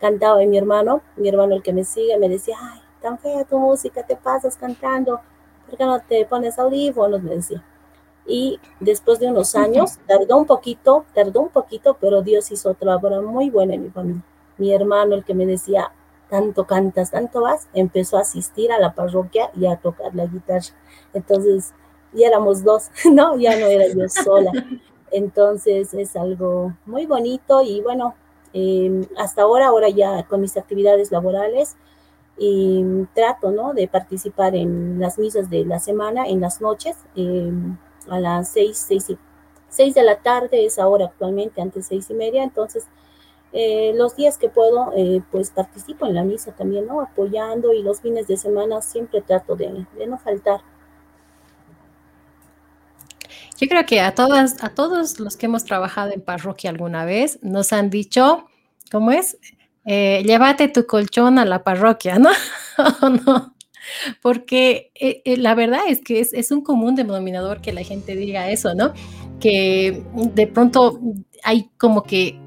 [0.00, 3.44] Cantaba y mi hermano, mi hermano el que me sigue, me decía, ay, tan fea
[3.44, 5.20] tu música, te pasas cantando,
[5.68, 7.22] ¿por qué no te pones audífonos?
[7.22, 7.62] Me decía
[8.26, 12.96] y después de unos años, tardó un poquito, tardó un poquito, pero Dios hizo otra
[12.96, 14.22] obra muy buena en mi familia.
[14.56, 15.92] Mi hermano, el que me decía,
[16.30, 20.74] tanto cantas, tanto vas, empezó a asistir a la parroquia y a tocar la guitarra.
[21.12, 21.74] Entonces,
[22.12, 23.36] ya éramos dos, ¿no?
[23.36, 24.52] Ya no era yo sola.
[25.10, 28.14] Entonces, es algo muy bonito y bueno,
[28.52, 31.76] em, hasta ahora, ahora ya con mis actividades laborales,
[32.36, 32.84] y
[33.14, 33.74] trato, ¿no?
[33.74, 36.96] De participar en las misas de la semana, en las noches.
[37.14, 37.52] Eh,
[38.08, 39.18] a las seis, seis, y,
[39.68, 42.86] seis de la tarde es ahora actualmente, antes seis y media, entonces
[43.52, 47.00] eh, los días que puedo, eh, pues participo en la misa también, ¿no?
[47.00, 50.60] Apoyando y los fines de semana siempre trato de, de no faltar.
[53.56, 57.38] Yo creo que a todas, a todos los que hemos trabajado en parroquia alguna vez,
[57.42, 58.48] nos han dicho,
[58.90, 59.38] ¿cómo es?
[59.84, 62.30] Eh, llévate tu colchón a la parroquia, ¿no?
[63.26, 63.53] no,
[64.22, 68.16] porque eh, eh, la verdad es que es, es, un común denominador que la gente
[68.16, 68.92] diga eso, ¿no?
[69.40, 70.02] Que
[70.34, 71.00] de pronto
[71.42, 72.38] hay como que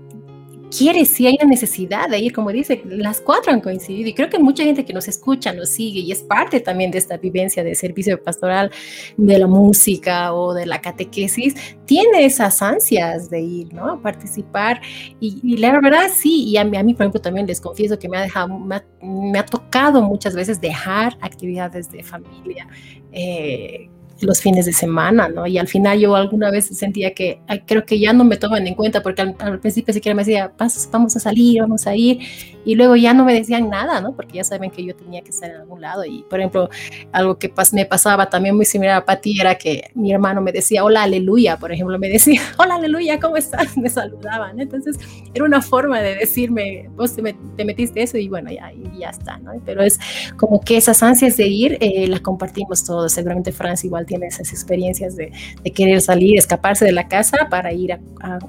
[0.75, 4.30] quiere, si hay una necesidad de ir, como dice, las cuatro han coincidido y creo
[4.30, 7.63] que mucha gente que nos escucha, nos sigue y es parte también de esta vivencia
[7.63, 8.71] de servicio pastoral,
[9.17, 13.93] de la música o de la catequesis, tiene esas ansias de ir, ¿no?
[13.93, 14.82] A participar
[15.19, 18.10] y, la verdad sí, y a mí, a mí, por ejemplo, también les confieso que
[18.10, 22.67] me ha dejado, me ha, tocado muchas veces dejar actividades de familia.
[23.12, 23.89] Eh,
[24.21, 25.45] los fines de semana, ¿no?
[25.47, 28.75] Y al final yo alguna vez sentía que creo que ya no me toman en
[28.75, 30.51] cuenta porque al, principio siquiera me decía,
[30.91, 32.19] vamos a salir, vamos a ir,
[32.67, 34.13] y luego ya no me decían nada, ¿no?
[34.13, 36.03] Porque ya saben que yo tenía que estar en algún lado.
[36.03, 36.69] Y por ejemplo,
[37.13, 40.84] algo que me pasaba también muy similar a Pati era que mi hermano me decía,
[40.84, 43.77] hola, aleluya, por ejemplo, me decía, hola, aleluya, ¿cómo estás?
[43.77, 44.60] Me saludaban.
[44.60, 44.97] Entonces
[45.34, 47.21] era una forma de decirme, vos te,
[47.63, 49.53] metiste eso y bueno, ya, y ya está, ¿no?
[49.65, 49.97] Pero es
[50.36, 53.13] como que esas ansias de ir eh, las compartimos todos.
[53.13, 55.32] Seguramente Francia igual tiene esas experiencias de,
[55.73, 57.99] querer salir, escaparse de la casa para ir a,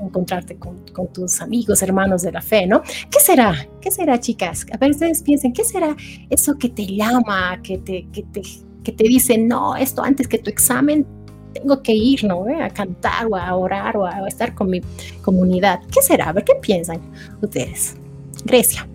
[0.02, 0.78] encontrarte con,
[1.12, 2.82] tus amigos, hermanos de la fe, ¿no?
[2.82, 3.68] ¿Qué será?
[3.80, 4.64] ¿Qué será, chicas?
[4.72, 5.94] A ver, ustedes piensen, ¿qué será
[6.30, 8.42] eso que te llama, que te, que te,
[8.82, 11.04] que te dice, no, esto antes que tu examen
[11.52, 12.48] tengo que ir, ¿no?
[12.48, 12.62] ¿Eh?
[12.62, 14.80] A cantar o a orar o a, estar con mi
[15.22, 15.80] comunidad.
[15.92, 16.28] ¿Qué será?
[16.28, 17.00] A ver, ¿qué piensan
[17.42, 17.96] ustedes?
[18.44, 18.86] Grecia.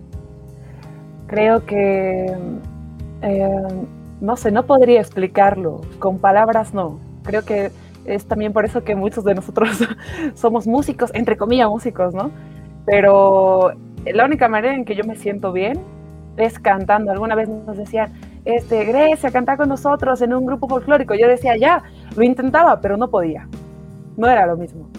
[1.27, 2.33] Creo que
[3.21, 3.87] eh,
[4.23, 6.99] no sé, no podría explicarlo, con palabras no.
[7.23, 7.71] Creo que
[8.05, 9.69] es también por eso que muchos de nosotros
[10.35, 12.31] somos músicos, entre comillas músicos, ¿no?
[12.85, 13.73] Pero
[14.05, 15.79] la única manera en que yo me siento bien
[16.37, 17.11] es cantando.
[17.11, 18.11] Alguna vez nos decían,
[18.45, 21.13] este, Grecia, canta con nosotros en un grupo folclórico.
[21.13, 21.83] Yo decía, ya,
[22.15, 23.47] lo intentaba, pero no podía.
[24.17, 24.89] No era lo mismo.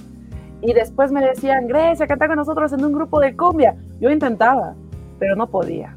[0.63, 3.75] Y después me decían, Grecia, canta con nosotros en un grupo de cumbia.
[4.01, 4.75] Yo intentaba,
[5.19, 5.95] pero no podía.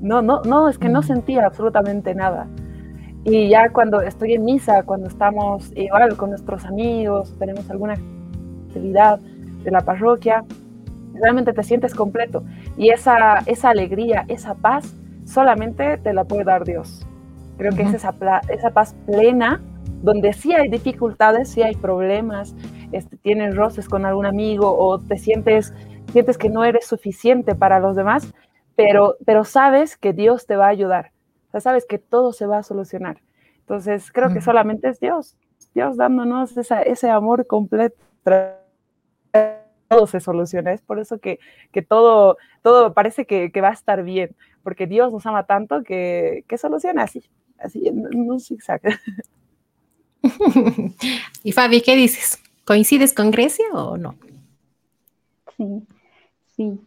[0.00, 2.46] No, no, no, es que no sentía absolutamente nada.
[3.24, 7.94] Y ya cuando estoy en misa, cuando estamos igual con nuestros amigos, tenemos alguna
[8.68, 10.44] actividad de la parroquia,
[11.14, 12.44] realmente te sientes completo.
[12.76, 17.06] Y esa, esa alegría, esa paz, solamente te la puede dar Dios.
[17.56, 18.14] Creo que es esa,
[18.48, 19.62] esa paz plena,
[20.02, 22.54] donde sí hay dificultades, sí hay problemas,
[22.92, 25.72] este, tienes roces con algún amigo o te sientes,
[26.12, 28.32] sientes que no eres suficiente para los demás,
[28.76, 31.12] pero, pero sabes que Dios te va a ayudar.
[31.48, 33.18] O sea, sabes que todo se va a solucionar.
[33.60, 35.36] Entonces, creo que solamente es Dios,
[35.74, 37.96] Dios dándonos ese amor completo.
[39.94, 40.72] Todo se soluciona.
[40.72, 41.38] Es por eso que,
[41.70, 45.84] que todo, todo parece que, que, va a estar bien, porque Dios nos ama tanto
[45.84, 47.22] que, que soluciona así,
[47.58, 48.80] así, en un zigzag.
[51.44, 52.42] y Fabi, ¿qué dices?
[52.64, 54.16] ¿Coincides con Grecia o no?
[55.56, 55.86] Sí,
[56.56, 56.80] sí,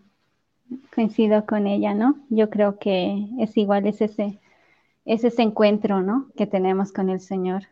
[0.93, 2.17] coincido con ella, ¿no?
[2.29, 4.39] Yo creo que es igual, es ese,
[5.05, 6.27] es ese encuentro, ¿no?
[6.35, 7.63] Que tenemos con el Señor,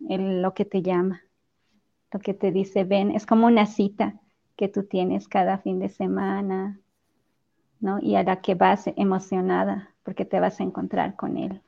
[0.00, 1.22] lo que te llama,
[2.10, 4.21] lo que te dice, ven, es como una cita
[4.56, 6.80] que tú tienes cada fin de semana,
[7.80, 7.98] ¿no?
[8.00, 11.62] Y a la que vas emocionada porque te vas a encontrar con Él.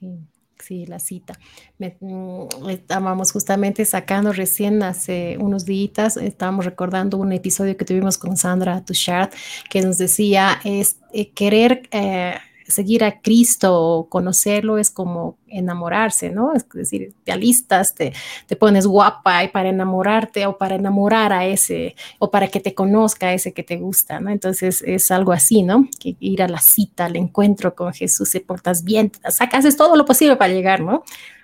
[0.00, 0.28] Sí
[0.62, 1.38] sí, la cita.
[1.78, 8.36] Mm, estábamos justamente sacando recién hace unos días, estábamos recordando un episodio que tuvimos con
[8.36, 9.30] Sandra Touchard,
[9.70, 11.88] que nos decía, es eh, querer...
[11.90, 12.34] Eh,
[12.72, 16.52] seguir a Cristo o conocerlo es como enamorarse, ¿no?
[16.54, 18.12] Es decir, te alistas, te,
[18.46, 22.74] te, pones guapa y para enamorarte o para enamorar a ese o para que te
[22.74, 24.30] conozca a ese que te gusta, ¿no?
[24.30, 25.88] Entonces es algo así, ¿no?
[26.00, 29.96] Que ir a la cita, al encuentro con Jesús, te portas bien, sacas haces todo
[29.96, 31.02] lo posible para llegar, ¿no?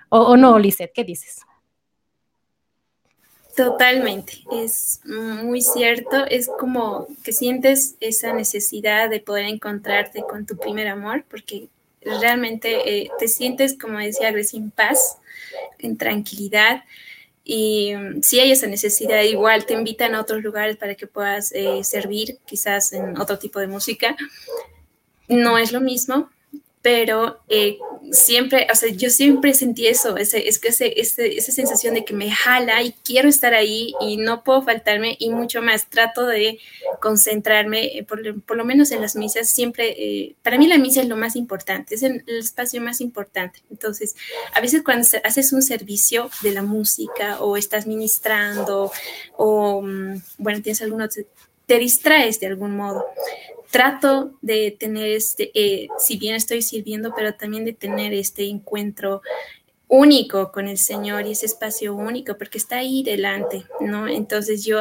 [0.09, 1.41] O, o no, Lisette, ¿qué dices?
[3.55, 10.57] Totalmente, es muy cierto, es como que sientes esa necesidad de poder encontrarte con tu
[10.57, 11.69] primer amor, porque
[12.01, 15.17] realmente eh, te sientes, como decía Grecia, en paz,
[15.77, 16.83] en tranquilidad,
[17.43, 21.51] y mm, si hay esa necesidad, igual te invitan a otros lugares para que puedas
[21.51, 24.15] eh, servir, quizás en otro tipo de música.
[25.27, 26.29] No es lo mismo,
[26.83, 27.77] pero eh,
[28.11, 32.13] siempre, o sea, yo siempre sentí eso, ese, es que ese, esa sensación de que
[32.13, 36.59] me jala y quiero estar ahí y no puedo faltarme y mucho más, trato de
[36.99, 41.01] concentrarme, eh, por, por lo menos en las misas, siempre, eh, para mí la misa
[41.01, 43.61] es lo más importante, es el, espacio más importante.
[43.71, 44.17] Entonces,
[44.53, 48.91] a veces cuando haces un servicio de la música o estás ministrando
[49.37, 51.07] o, mm, bueno, tienes alguno,
[51.65, 53.05] te distraes de algún modo
[53.73, 59.23] trato de tener este, eh, si bien estoy sirviendo, pero también de tener este encuentro
[59.87, 64.07] único con el Señor y ese espacio único, porque está ahí delante, ¿no?
[64.07, 64.79] Entonces yo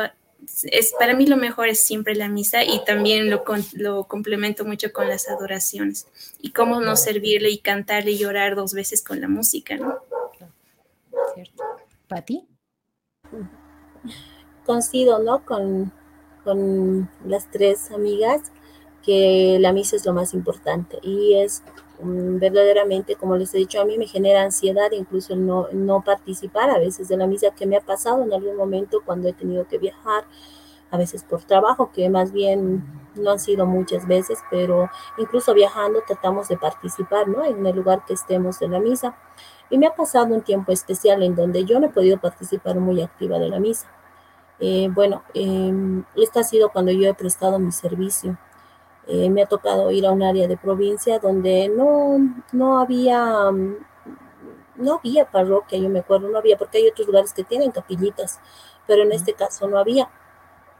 [0.64, 4.92] es, para mí lo mejor es siempre la misa y también lo, lo complemento mucho
[4.92, 6.06] con las adoraciones
[6.42, 10.00] y cómo no servirle y cantarle y llorar dos veces con la música, ¿no?
[11.34, 11.62] Cierto.
[12.08, 12.46] ¿Pati?
[14.66, 15.44] Coincido, ¿no?
[15.46, 15.92] Con,
[16.44, 18.52] con las tres amigas
[19.02, 21.62] que la misa es lo más importante y es
[22.00, 26.70] mm, verdaderamente, como les he dicho, a mí me genera ansiedad incluso no, no participar
[26.70, 29.66] a veces de la misa que me ha pasado en algún momento cuando he tenido
[29.66, 30.24] que viajar,
[30.92, 36.02] a veces por trabajo, que más bien no han sido muchas veces, pero incluso viajando
[36.06, 37.44] tratamos de participar, ¿no?
[37.44, 39.16] En el lugar que estemos de la misa.
[39.70, 43.00] Y me ha pasado un tiempo especial en donde yo no he podido participar muy
[43.00, 43.90] activa de la misa.
[44.64, 45.72] Eh, bueno, eh,
[46.16, 48.38] este ha sido cuando yo he prestado mi servicio
[49.06, 52.18] eh, me ha tocado ir a un área de provincia donde no,
[52.52, 53.76] no había, mm,
[54.76, 58.40] no había parroquia, yo me acuerdo, no había, porque hay otros lugares que tienen capillitas,
[58.86, 60.08] pero en este caso no había.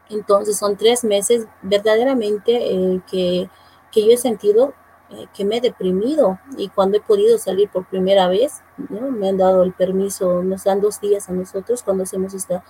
[0.09, 3.49] Entonces son tres meses verdaderamente eh, que,
[3.91, 4.73] que, yo he sentido
[5.11, 9.11] eh, que me he deprimido y cuando he podido salir por primera vez, ¿no?
[9.11, 12.63] me han dado el permiso, nos dan dos días a nosotros cuando hacemos esta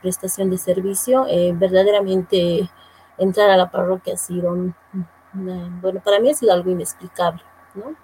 [0.00, 2.70] prestación de servicio, verdaderamente
[3.18, 4.50] entrar a la parroquia ha sido,
[5.32, 7.42] bueno, para mí ha sido algo inexplicable,
[7.74, 7.94] ¿no?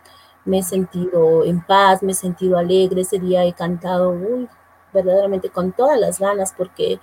[0.45, 4.49] Me he sentido en paz, me he sentido alegre, ese día he cantado uy,
[4.93, 6.99] verdaderamente con todas las ganas porque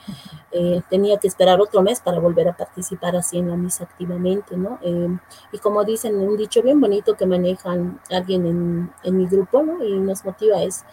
[0.52, 4.58] eh, tenía que esperar otro mes para volver a participar así en la misa activamente,
[4.58, 4.80] ¿no?
[4.82, 5.18] Eh,
[5.52, 9.84] y como dicen, un dicho bien bonito que manejan alguien en, en mi grupo, ¿no?
[9.84, 10.84] Y nos motiva es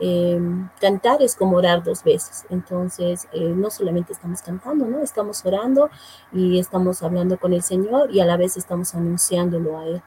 [0.00, 0.40] eh,
[0.80, 2.46] cantar es como orar dos veces.
[2.48, 5.02] Entonces, eh, no solamente estamos cantando, ¿no?
[5.02, 5.90] Estamos orando
[6.32, 10.02] y estamos hablando con el Señor y a la vez estamos anunciándolo a Él.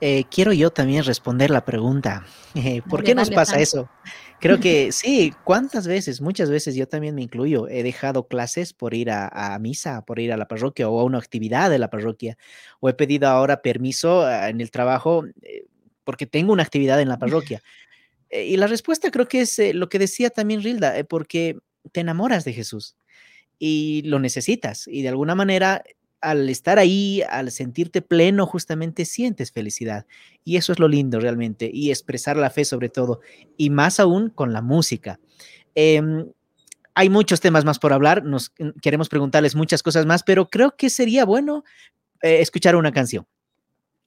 [0.00, 2.26] Eh, quiero yo también responder la pregunta.
[2.90, 3.88] ¿Por qué nos pasa eso?
[4.40, 6.20] Creo que sí, ¿cuántas veces?
[6.20, 7.68] Muchas veces yo también me incluyo.
[7.68, 11.04] He dejado clases por ir a, a, misa, por ir a la parroquia o a
[11.04, 12.36] una actividad de la parroquia.
[12.80, 15.24] O he pedido ahora permiso en el trabajo
[16.02, 17.62] porque tengo una actividad en la parroquia.
[18.32, 21.58] Eh, y la respuesta creo que es eh, lo que decía también Rilda, eh, porque
[21.92, 22.96] te enamoras de Jesús
[23.58, 24.88] y lo necesitas.
[24.88, 25.84] Y de alguna manera,
[26.20, 30.06] al estar ahí, al sentirte pleno, justamente sientes felicidad.
[30.44, 31.70] Y eso es lo lindo realmente.
[31.72, 33.20] Y expresar la fe sobre todo.
[33.56, 35.20] Y más aún con la música.
[35.74, 36.26] Em,
[36.94, 38.24] hay muchos temas más por hablar.
[38.24, 41.64] Nos mm, queremos preguntarles muchas cosas más, pero creo que sería bueno
[42.24, 43.26] escuchar una canción.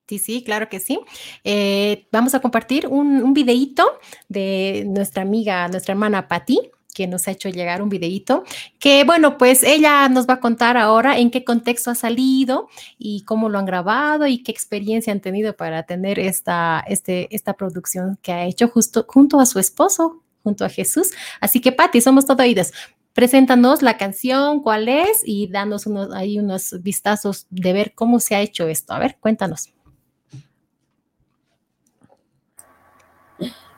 [0.08, 1.00] Sí, sí, claro que sí.
[1.44, 6.60] Eh, vamos a compartir un, un, videíto de nuestra amiga, nuestra hermana Patti,
[6.96, 8.44] que nos ha hecho llegar un videíto,
[8.80, 13.24] que bueno, pues ella nos va a contar ahora en qué contexto ha salido y
[13.26, 18.18] cómo lo han grabado y qué experiencia han tenido para tener esta, este, esta producción
[18.22, 21.12] que ha hecho justo junto a su esposo, junto a Jesús.
[21.42, 22.72] Así que Patti, somos todo oídos.
[23.14, 28.36] Preséntanos la canción, cuál es y danos unos, ahí unos vistazos de ver cómo se
[28.36, 28.94] ha hecho esto.
[28.94, 29.75] A ver, cuéntanos.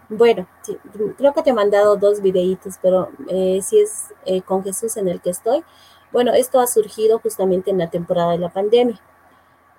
[0.09, 0.77] Bueno, sí,
[1.17, 5.09] creo que te he mandado dos videitos, pero eh, si es eh, con Jesús en
[5.09, 5.63] el que estoy.
[6.11, 9.01] Bueno, esto ha surgido justamente en la temporada de la pandemia.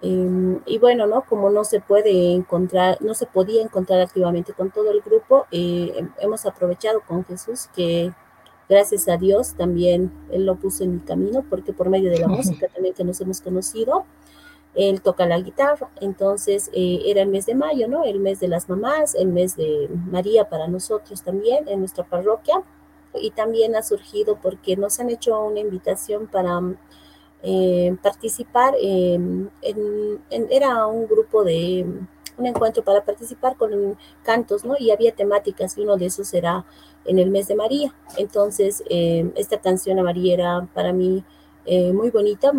[0.01, 1.23] Eh, y bueno, ¿no?
[1.23, 6.07] Como no se puede encontrar, no se podía encontrar activamente con todo el grupo, eh,
[6.19, 8.12] hemos aprovechado con Jesús que
[8.69, 12.29] gracias a Dios también Él lo puso en mi camino, porque por medio de la
[12.29, 14.05] música también que nos hemos conocido,
[14.75, 18.05] él toca la guitarra, entonces eh, era el mes de mayo, ¿no?
[18.05, 22.63] El mes de las mamás, el mes de María para nosotros también en nuestra parroquia
[23.15, 26.61] y también ha surgido porque nos han hecho una invitación para
[27.43, 29.51] eh, participar en,
[30.51, 31.87] era un grupo de
[32.37, 34.77] un encuentro para participar con cantos, ¿no?
[34.79, 36.65] Y había temáticas y uno de esos era
[37.05, 37.93] en el mes de María.
[38.17, 41.25] Entonces, eh, esta canción a María era para mí
[41.93, 42.51] muy bonita,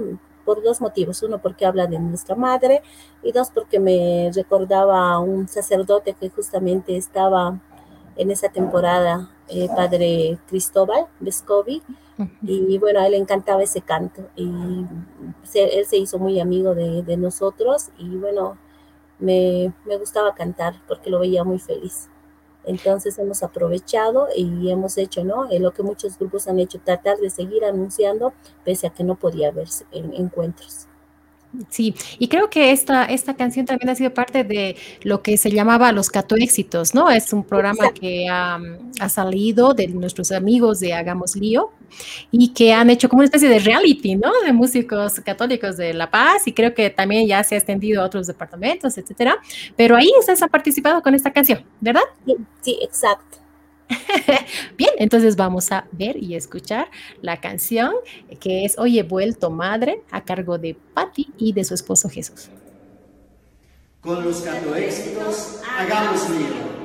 [0.50, 1.22] por dos motivos.
[1.22, 2.82] Uno, porque habla de nuestra madre
[3.22, 7.62] y dos, porque me recordaba a un sacerdote que justamente estaba
[8.16, 11.84] en esa temporada, eh, padre Cristóbal Vescovi,
[12.41, 14.52] y bueno, a él le encantaba ese canto y
[15.43, 18.58] se, él se hizo muy amigo de, de nosotros y bueno,
[19.20, 22.10] me, me gustaba cantar porque lo veía muy feliz.
[22.66, 25.51] Entonces hemos aprovechado y hemos hecho, ¿no?
[25.51, 28.34] En lo que muchos grupos han hecho, tratar de seguir anunciando
[28.64, 30.88] pese a que no podía haberse en encuentros.
[31.70, 35.50] Sí, y creo que esta, esta canción también ha sido parte de lo que se
[35.50, 37.10] llamaba Los Cato Éxitos, ¿no?
[37.10, 38.60] Es un programa que ha,
[39.00, 41.72] ha, salido de nuestros amigos de Hagamos Lío
[42.30, 44.32] y que han hecho como una especie de reality, ¿no?
[44.45, 48.06] De músicos católicos de La Paz y creo que también ya se ha extendido a
[48.06, 49.38] otros departamentos, etcétera.
[49.76, 52.04] Pero ahí ustedes han participado con esta canción, ¿verdad?
[52.26, 53.39] Sí, sí exacto.
[54.77, 56.89] Bien, entonces vamos a ver y escuchar
[57.21, 57.93] la canción
[58.39, 62.49] que es Hoy he vuelto madre a cargo de Patti y de su esposo Jesús.
[64.01, 66.78] Con los canto éxitos, hagamos lío.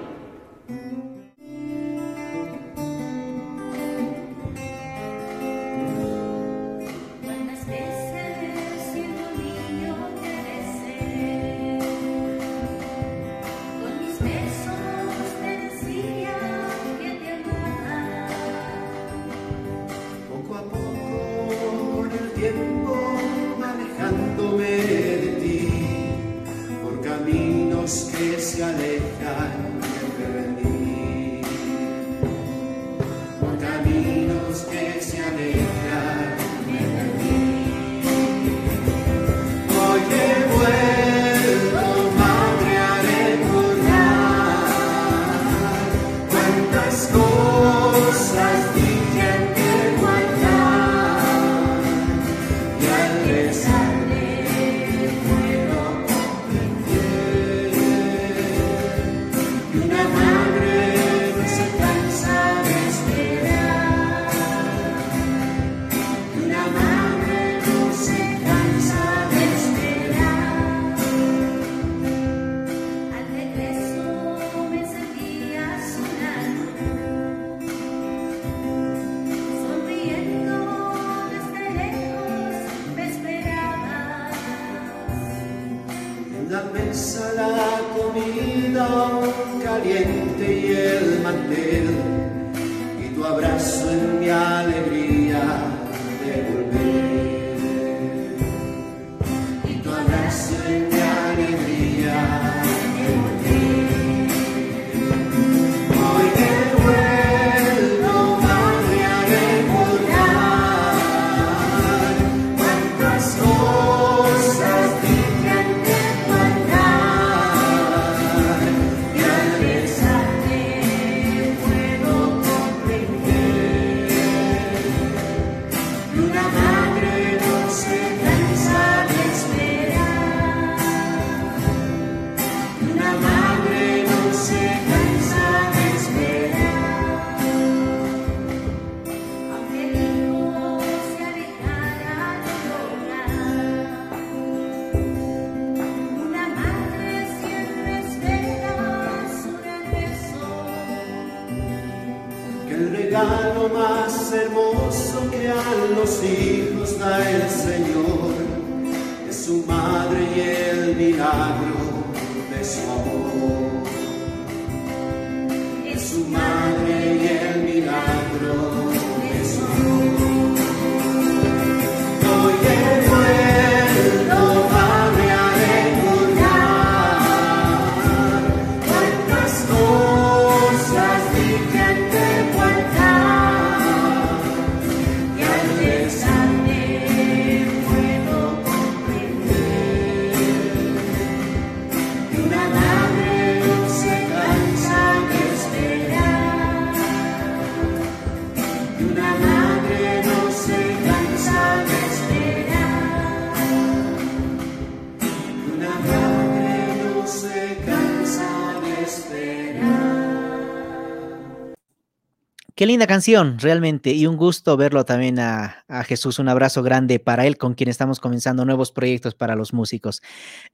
[212.85, 216.39] Qué linda canción, realmente, y un gusto verlo también a, Jesús.
[216.39, 220.21] Un abrazo grande para él, con quien estamos comenzando nuevos proyectos para los músicos.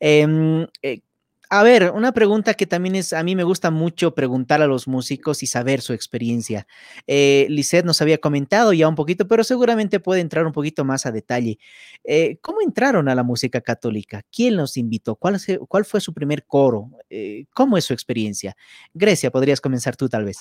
[0.01, 1.03] Em, eh,
[1.51, 4.89] a ver, una pregunta que también es, a mí me gusta mucho preguntar a los
[4.89, 6.67] músicos y saber su experiencia.
[7.07, 11.07] Eh, Lisette nos había comentado ya un poquito, pero seguramente puede entrar un poquito más
[11.07, 11.61] a detalle.
[12.03, 14.23] Eh, ¿Cómo entraron a la música católica?
[14.33, 15.15] ¿Quién los invitó?
[15.15, 15.39] ¿Cuál,
[15.85, 16.91] fue su primer coro?
[17.09, 18.57] Eh, ¿Cómo es su experiencia?
[18.95, 20.39] Grecia, podrías comenzar tú tal vez.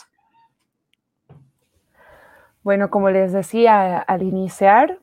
[2.63, 4.99] Bueno, como les decía al iniciar,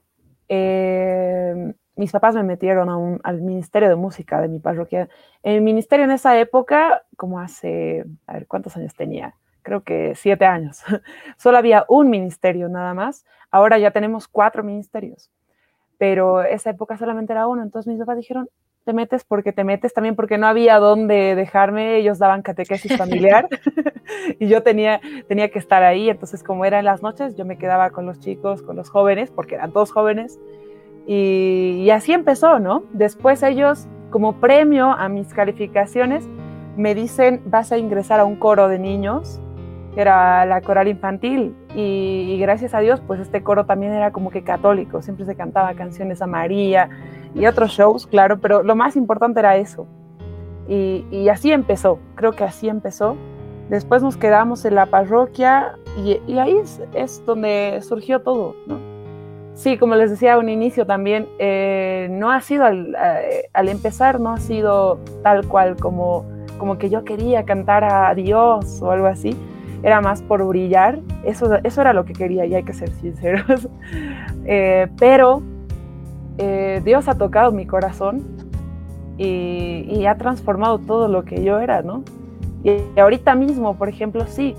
[0.48, 5.08] eh, mis papás me metieron al Ministerio de Música de mi parroquia.
[5.42, 9.34] El ministerio en esa época, como hace, a ver, ¿cuántos años tenía?
[9.62, 10.82] Creo que siete años.
[11.38, 13.24] Solo había un ministerio nada más.
[13.50, 15.30] Ahora ya tenemos cuatro ministerios.
[15.98, 17.62] Pero esa época solamente era uno.
[17.62, 18.50] Entonces mis papás dijeron,
[18.86, 23.48] te metes porque te metes, también porque no había dónde dejarme, ellos daban catequesis familiar
[24.38, 27.58] y yo tenía, tenía que estar ahí, entonces como era en las noches, yo me
[27.58, 30.38] quedaba con los chicos, con los jóvenes, porque eran todos jóvenes,
[31.04, 32.84] y, y así empezó, ¿no?
[32.92, 36.28] Después ellos, como premio a mis calificaciones,
[36.76, 39.40] me dicen, vas a ingresar a un coro de niños
[39.96, 41.56] que era la coral infantil.
[41.74, 45.72] Y, gracias a Dios, pues este coro también era como que católico, siempre se cantaba
[45.74, 46.90] canciones a María
[47.36, 49.86] y otros shows, claro, pero lo más importante era eso.
[50.68, 53.16] Y, así empezó, creo que así empezó.
[53.68, 56.58] Después nos quedamos en la parroquia y, ahí
[56.94, 58.78] es, donde surgió todo, ¿no?
[59.54, 63.68] Sí, como les decía a un inicio también, eh, no ha sido al, eh, al,
[63.68, 66.26] empezar, no ha sido tal cual como,
[66.58, 69.34] como que yo quería cantar a Dios o algo así,
[69.82, 73.68] era más por brillar, eso, eso era lo que quería y hay que ser sinceros.
[74.48, 75.42] Eh, pero
[76.38, 78.22] eh, Dios ha tocado mi corazón
[79.18, 82.02] y, ha transformado todo lo que yo era, ¿no?
[82.62, 84.54] Y, ahorita mismo, por ejemplo, sí,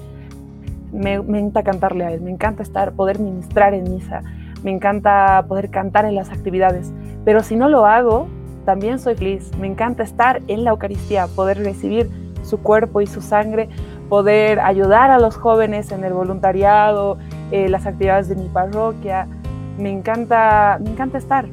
[0.91, 4.21] me, encanta cantarle a Él, me encanta estar, poder ministrar en misa,
[4.63, 6.91] me encanta poder cantar en las actividades,
[7.23, 8.27] pero si no lo hago,
[8.65, 12.09] también soy feliz, me encanta estar en la Eucaristía, poder recibir
[12.43, 13.69] su cuerpo y su sangre,
[14.09, 17.17] poder ayudar a los jóvenes en el voluntariado,
[17.51, 19.27] eh, las actividades de mi parroquia.
[19.77, 21.45] Me encanta, me encanta estar.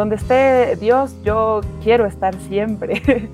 [0.00, 3.02] Donde esté Dios, yo quiero estar siempre.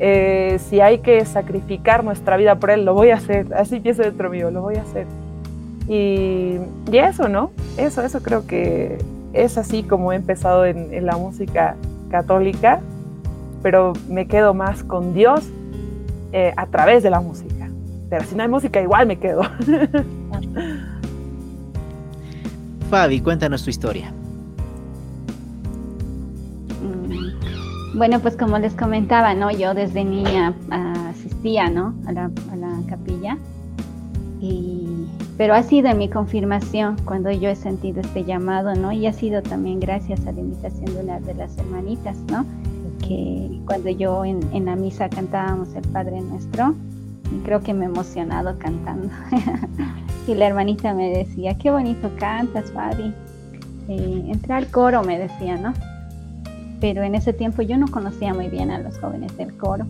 [0.00, 3.54] Eh, si hay que sacrificar nuestra vida por Él, lo voy a hacer.
[3.54, 5.06] Así pienso dentro mío, lo voy a hacer.
[5.88, 6.58] Y,
[6.90, 7.52] y, eso, ¿no?
[7.76, 8.98] Eso, eso creo que
[9.32, 11.76] es así como he empezado en, la música
[12.10, 12.80] católica,
[13.62, 15.44] pero me quedo más con Dios
[16.32, 17.68] eh, a través de la música.
[18.10, 19.42] Pero si no hay música, igual me quedo.
[22.90, 24.12] Fabi, cuéntanos tu historia.
[27.94, 29.50] Bueno, pues como les comentaba, ¿no?
[29.50, 31.94] Yo desde niña ah, asistía, ¿no?
[32.06, 32.30] A la,
[32.88, 33.38] capilla.
[34.40, 35.06] Y,
[35.36, 38.92] pero ha sido mi confirmación cuando yo he sentido este llamado, ¿no?
[38.92, 42.44] Y ha sido también gracias a la invitación de una de las hermanitas, ¿no?
[43.06, 46.74] que cuando yo en, la misa cantábamos el Padre Nuestro,
[47.44, 49.08] creo que me he emocionado cantando.
[50.26, 53.12] y la hermanita me decía, qué bonito cantas, Fabi.
[53.88, 55.74] Eh, entra al coro, me decía, ¿no?
[56.84, 59.86] Pero en ese tiempo yo no conocía muy bien a los jóvenes del coro.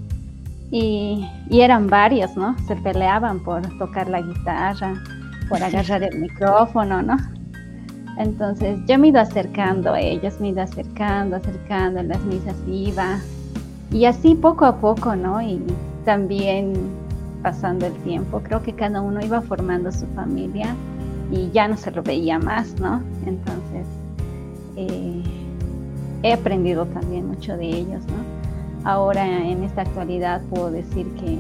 [0.71, 2.57] Y, y, eran varios, ¿no?
[2.69, 4.95] Se peleaban por tocar la guitarra,
[5.49, 7.17] por agarrar el micrófono, ¿no?
[8.17, 13.19] Entonces yo me iba acercando a ellos, me iba acercando, acercando, en las misas iba.
[13.91, 15.43] Y así poco a poco, ¿no?
[15.43, 15.61] Y
[16.05, 16.75] también
[17.43, 20.77] pasando el tiempo, creo que cada uno iba formando su familia
[21.33, 23.03] y ya no se lo veía más, ¿no?
[23.27, 23.85] Entonces
[24.77, 25.23] eh,
[26.25, 28.91] he aprendido también mucho de ellos, ¿no?
[28.91, 31.39] Ahora en esta actualidad puedo decir que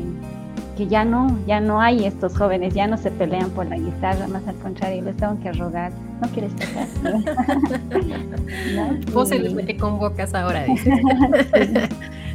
[0.77, 4.27] que ya no, ya no hay estos jóvenes, ya no se pelean por la guitarra,
[4.27, 6.89] más al contrario, les tengo que rogar, no quieres tocar.
[8.75, 9.13] ¿No?
[9.13, 10.75] Vos eres la que convocas ahora, sí.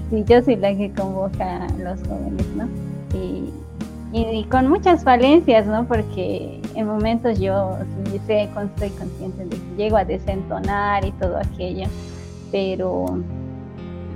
[0.09, 2.67] sí, yo soy la que convoca a los jóvenes, ¿no?
[3.13, 3.51] Y,
[4.13, 5.85] y, con muchas falencias, ¿no?
[5.85, 11.37] Porque en momentos yo sí sé, estoy consciente de que llego a desentonar y todo
[11.37, 11.87] aquello,
[12.51, 13.05] pero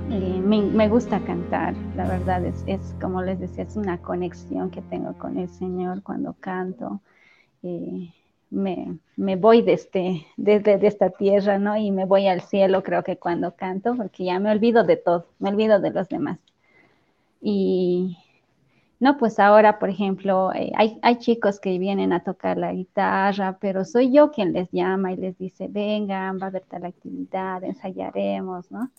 [0.09, 4.81] eh, me, gusta cantar, la verdad es, es, como les decía, es una conexión que
[4.81, 7.01] tengo con el Señor cuando canto.
[7.63, 8.11] Eh,
[8.49, 11.77] me, me, voy desde, desde de esta tierra, ¿no?
[11.77, 15.27] Y me voy al cielo, creo que cuando canto, porque ya me olvido de todo,
[15.39, 16.39] me olvido de los demás.
[17.41, 18.17] Y
[19.03, 23.57] no, pues ahora, por ejemplo, eh, hay, hay, chicos que vienen a tocar la guitarra,
[23.59, 27.63] pero soy yo quien les llama y les dice, vengan, va a haber tal actividad,
[27.65, 28.89] ensayaremos, ¿no?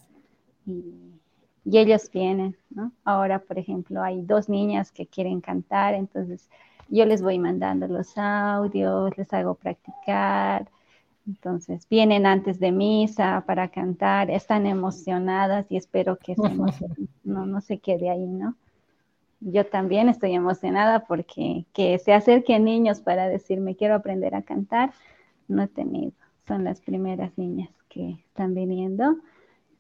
[0.67, 2.93] y, ellos vienen, ¿no?
[3.03, 6.51] Ahora, por ejemplo, hay dos niñas que quieren cantar, entonces
[6.89, 10.69] yo les voy mandando los audios, les hago practicar,
[11.27, 16.35] entonces vienen antes de misa para cantar, están emocionadas y espero que
[17.25, 18.55] no, no se quede ahí, ¿no?
[19.45, 24.93] Yo también estoy emocionada porque que se acerquen niños para decirme quiero aprender a cantar,
[25.49, 26.13] no he tenido.
[26.47, 29.17] Son las primeras niñas que están viniendo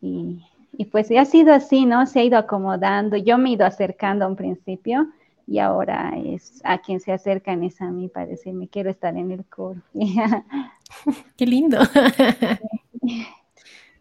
[0.01, 0.43] y
[0.77, 2.07] y pues ha sido así, ¿no?
[2.07, 3.17] Se ha ido acomodando.
[3.17, 5.09] Yo me he ido acercando a un principio
[5.47, 9.31] y ahora es a quien se acercan es a mí para decirme quiero estar en
[9.31, 9.81] el coro.
[11.37, 11.79] Qué lindo.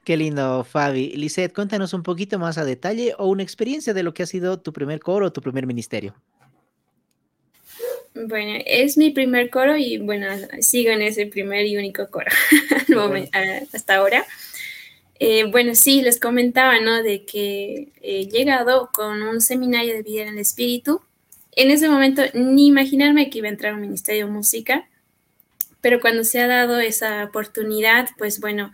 [0.03, 1.13] Qué lindo, Fabi.
[1.15, 4.59] Lisette, cuéntanos un poquito más a detalle o una experiencia de lo que ha sido
[4.59, 6.13] tu primer coro o tu primer ministerio.
[8.13, 10.27] Bueno, es mi primer coro y bueno,
[10.59, 12.29] sigo en ese primer y único coro
[13.73, 14.25] hasta ahora.
[15.19, 17.01] Eh, bueno, sí, les comentaba, ¿no?
[17.01, 21.01] De que he llegado con un seminario de vida en el espíritu.
[21.55, 24.89] En ese momento ni imaginarme que iba a entrar a un ministerio de música,
[25.81, 28.71] pero cuando se ha dado esa oportunidad, pues bueno,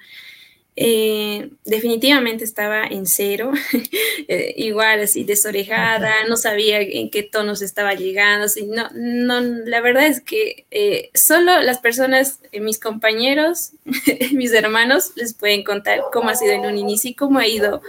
[0.81, 3.51] eh, definitivamente estaba en cero,
[4.29, 9.81] eh, igual así desorejada, no sabía en qué tonos estaba llegando, así, no, no, la
[9.81, 13.71] verdad es que eh, solo las personas, mis compañeros,
[14.31, 17.81] mis hermanos, les pueden contar cómo ha sido en un inicio y cómo ha ido,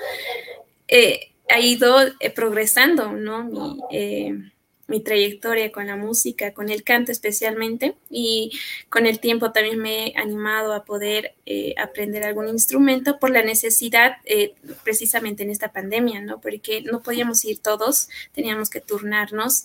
[1.48, 1.96] ha ido
[2.34, 3.44] progresando, ¿no?
[3.44, 4.50] Mi,
[4.90, 10.08] mi trayectoria con la música, con el canto especialmente, y con el tiempo también me
[10.08, 15.72] he animado a poder eh, aprender algún instrumento por la necesidad, eh, precisamente en esta
[15.72, 16.40] pandemia, ¿no?
[16.40, 19.64] Porque no podíamos ir todos, teníamos que turnarnos.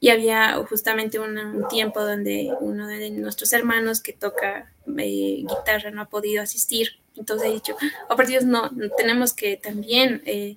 [0.00, 6.02] Y había justamente un, tiempo donde uno de nuestros hermanos que toca eh, guitarra no
[6.02, 7.76] ha podido asistir entonces he dicho,
[8.08, 10.56] oh por Dios, no, tenemos que también eh,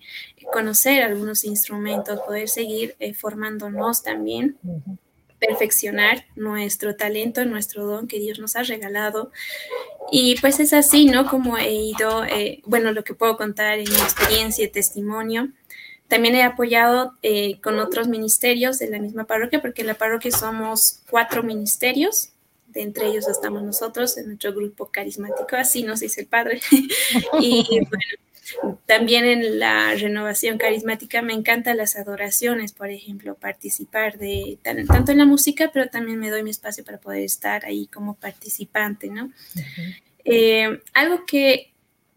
[0.52, 4.58] conocer algunos instrumentos, poder seguir eh, formándonos también,
[5.40, 9.32] perfeccionar nuestro talento, nuestro don que Dios nos ha regalado.
[10.12, 11.28] Y pues es así, ¿no?
[11.28, 15.50] Como he ido, eh, bueno, lo que puedo contar en mi experiencia y testimonio.
[16.08, 17.16] También he apoyado
[17.64, 22.34] con otros ministerios de la misma parroquia, porque en la parroquia somos cuatro ministerios
[22.74, 26.62] de entre ellos estamos nosotros en nuestro grupo carismático, así nos dice el Padre.
[27.42, 28.06] y bueno,
[28.86, 35.18] también en la renovación carismática me encantan las adoraciones, por ejemplo, participar de tanto en
[35.18, 39.32] la música, pero también me doy mi espacio para poder estar ahí como participante, ¿no?
[40.26, 41.72] Eh, algo que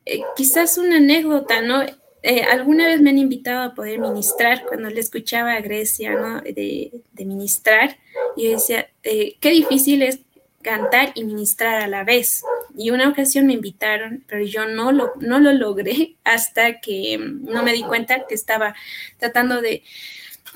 [0.07, 1.83] eh, quizás una anécdota, ¿no?
[2.23, 6.41] Eh, alguna vez me han invitado a poder ministrar cuando le escuchaba a Grecia, ¿no?
[6.41, 7.99] De, de ministrar,
[8.37, 10.21] y yo decía, qué difícil es
[10.63, 12.43] cantar y ministrar a la vez.
[12.77, 17.45] Y una ocasión me invitaron, pero yo no lo, no lo logré hasta que mm,
[17.45, 18.75] no me di cuenta que estaba
[19.19, 19.83] tratando de...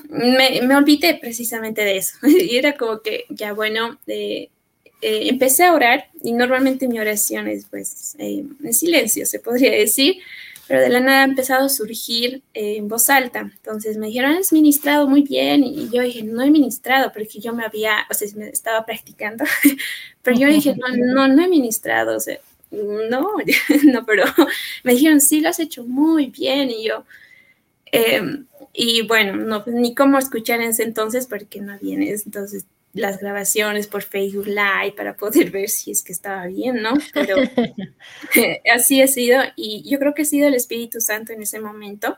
[0.09, 2.15] Me, me olvidé precisamente de eso.
[2.27, 4.49] Y era como que, ya bueno, eh,
[5.01, 9.71] eh, empecé a orar y normalmente mi oración es pues eh, en silencio, se podría
[9.71, 10.17] decir,
[10.69, 13.39] pero de la nada ha empezado a surgir eh, en voz alta.
[13.39, 17.53] Entonces me dijeron, has ministrado muy bien, y yo dije, no he ministrado, porque yo
[17.53, 19.45] me había, o sea, me estaba practicando,
[20.21, 22.37] pero yo dije, no, no, no he ministrado, o sea,
[22.69, 23.31] no,
[23.83, 24.25] no, pero
[24.83, 27.03] me dijeron, sí, lo has hecho muy bien, y yo,
[27.91, 33.19] em, y bueno, no, ni cómo escuchar en ese entonces, porque no vienes, entonces las
[33.19, 36.93] grabaciones por Facebook Live para poder ver si es que estaba bien, ¿no?
[37.13, 37.37] Pero
[38.73, 42.17] así ha sido y yo creo que ha sido el Espíritu Santo en ese momento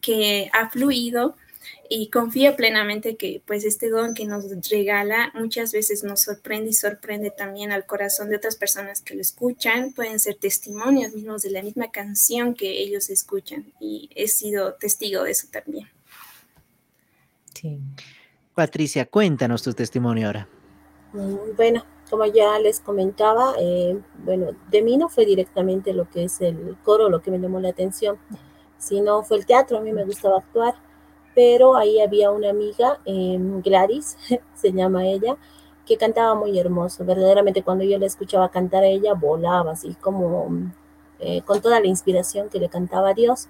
[0.00, 1.36] que ha fluido
[1.88, 6.72] y confío plenamente que pues este don que nos regala muchas veces nos sorprende y
[6.72, 11.50] sorprende también al corazón de otras personas que lo escuchan, pueden ser testimonios mismos de
[11.50, 15.88] la misma canción que ellos escuchan y he sido testigo de eso también.
[17.54, 17.78] Sí.
[18.54, 20.48] Patricia, cuéntanos tu testimonio ahora.
[21.12, 26.24] Mm, bueno, como ya les comentaba, eh, bueno, de mí no fue directamente lo que
[26.24, 28.18] es el coro lo que me llamó la atención,
[28.78, 30.74] sino fue el teatro, a mí me gustaba actuar,
[31.34, 34.16] pero ahí había una amiga, em, Gladys,
[34.54, 35.36] se llama ella,
[35.86, 40.50] que cantaba muy hermoso, verdaderamente cuando yo la escuchaba cantar a ella, volaba así como
[41.18, 43.48] eh, con toda la inspiración que le cantaba Dios.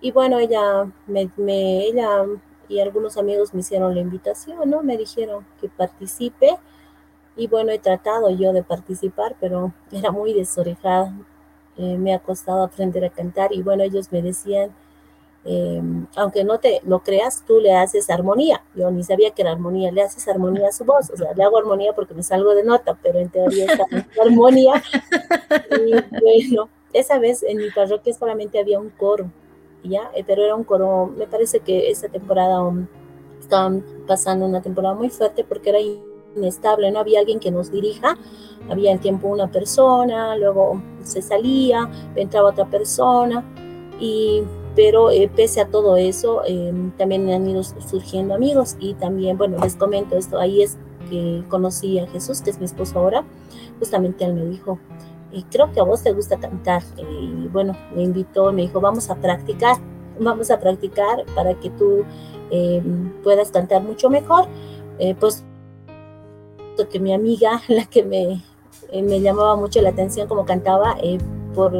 [0.00, 2.26] Y bueno, ella me, me ella
[2.68, 4.82] y algunos amigos me hicieron la invitación, ¿no?
[4.82, 6.56] Me dijeron que participe
[7.36, 11.12] y bueno, he tratado yo de participar, pero era muy desorejada.
[11.76, 14.72] Eh, me ha costado aprender a cantar y bueno, ellos me decían,
[15.44, 18.62] em, aunque no te lo creas, tú le haces armonía.
[18.74, 21.42] Yo ni sabía que era armonía, le haces armonía a su voz, o sea, le
[21.42, 24.82] hago armonía porque me salgo de nota, pero en teoría está en armonía.
[25.70, 29.30] Y bueno, esa vez en mi parroquia solamente había un coro
[29.84, 30.10] ¿ya?
[30.14, 32.60] Eh, pero era un coro, me parece que esa temporada
[33.40, 35.78] estaban pasando una temporada muy fuerte porque era
[36.36, 38.16] inestable, no había alguien que nos dirija,
[38.68, 43.44] había el tiempo una persona, luego se salía, entraba otra persona,
[44.00, 44.42] y,
[44.74, 49.58] pero eh, pese a todo eso, em, también han ido surgiendo amigos y también, bueno,
[49.62, 50.78] les comento esto, ahí es
[51.10, 53.24] que conocí a Jesús, que es mi esposo ahora,
[53.78, 54.78] justamente él me dijo,
[55.34, 56.82] y creo que a vos te gusta cantar.
[56.96, 59.76] Y bueno, me invitó, me dijo, vamos a practicar,
[60.18, 62.04] vamos a practicar para que tú
[62.50, 62.82] eh,
[63.22, 64.46] puedas cantar mucho mejor.
[64.98, 65.44] Eh, pues
[66.90, 68.42] que mi amiga, la que me,
[68.90, 70.96] eh, me llamaba mucho la atención como cantaba
[71.54, 71.72] por,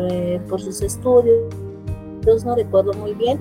[0.48, 1.52] por sus estudios,
[2.44, 3.40] no recuerdo muy bien,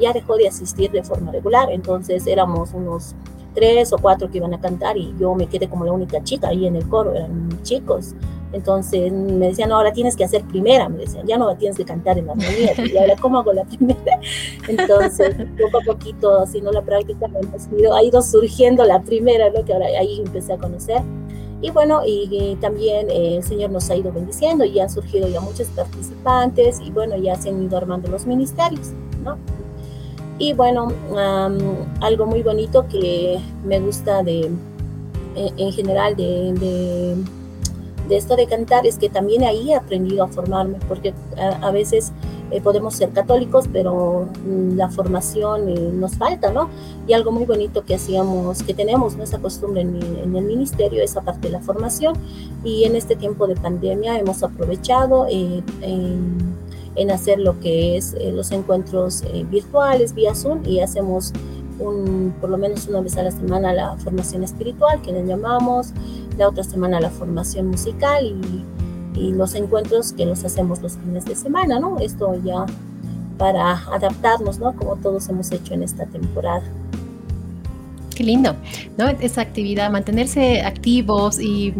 [0.00, 3.14] ya dejó de asistir de forma regular, entonces éramos unos
[3.54, 6.48] tres o cuatro que iban a cantar y yo me quedé como la única chica
[6.48, 8.14] ahí en el coro, eran chicos.
[8.52, 12.18] Entonces me decían, ahora tienes que hacer primera, me decían, ya no tienes que cantar
[12.18, 12.72] en armonía.
[12.76, 14.20] Y ahora, ¿cómo hago la primera?
[14.68, 19.64] Entonces, poco a poquito, haciendo la práctica, ha ido, ha ido surgiendo la primera, lo
[19.64, 21.02] que ahora ahí empecé a conocer.
[21.62, 25.40] Y bueno, y, también eh, el Señor nos ha ido bendiciendo y han surgido ya
[25.40, 28.90] muchos participantes y bueno, ya se han ido armando los ministerios,
[29.24, 29.38] ¿no?
[30.38, 30.88] Y bueno,
[32.00, 34.50] algo muy bonito que me gusta de,
[35.36, 37.16] en, general de, de,
[38.08, 41.70] de, esto de cantar es que también ahí he aprendido a formarme, porque a, a
[41.70, 42.12] veces
[42.52, 46.68] eh, podemos ser católicos, pero mm, la formación eh, nos falta, ¿no?
[47.08, 51.16] Y algo muy bonito que hacíamos, que tenemos nuestra costumbre en, en, el ministerio, es
[51.16, 52.14] aparte de la formación,
[52.62, 56.54] y en este tiempo de pandemia hemos aprovechado eh, en,
[56.94, 61.32] en, hacer lo que es los encuentros virtuales vía Zoom y hacemos
[61.78, 65.92] un, por lo menos una vez a la semana la formación espiritual, que le llamamos,
[66.38, 68.34] la otra semana la formación musical
[69.14, 71.98] y los encuentros que los hacemos los fines de semana, ¿no?
[71.98, 72.66] Esto ya
[73.38, 74.74] para adaptarnos, ¿no?
[74.74, 76.62] Como todos hemos hecho en esta temporada.
[78.14, 78.54] Qué lindo,
[78.98, 79.08] ¿no?
[79.08, 81.74] Esa actividad, mantenerse activos y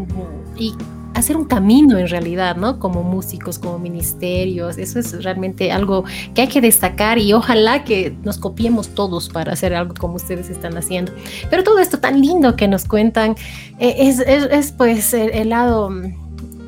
[1.14, 2.78] hacer un camino en realidad, ¿no?
[2.78, 6.04] Como músicos, como ministerios, eso es realmente algo
[6.34, 10.50] que hay que destacar y ojalá que nos copiemos todos para hacer algo como ustedes
[10.50, 11.12] están haciendo.
[11.50, 13.36] Pero todo esto tan lindo que nos cuentan
[13.78, 15.90] eh, es, es, es, pues el lado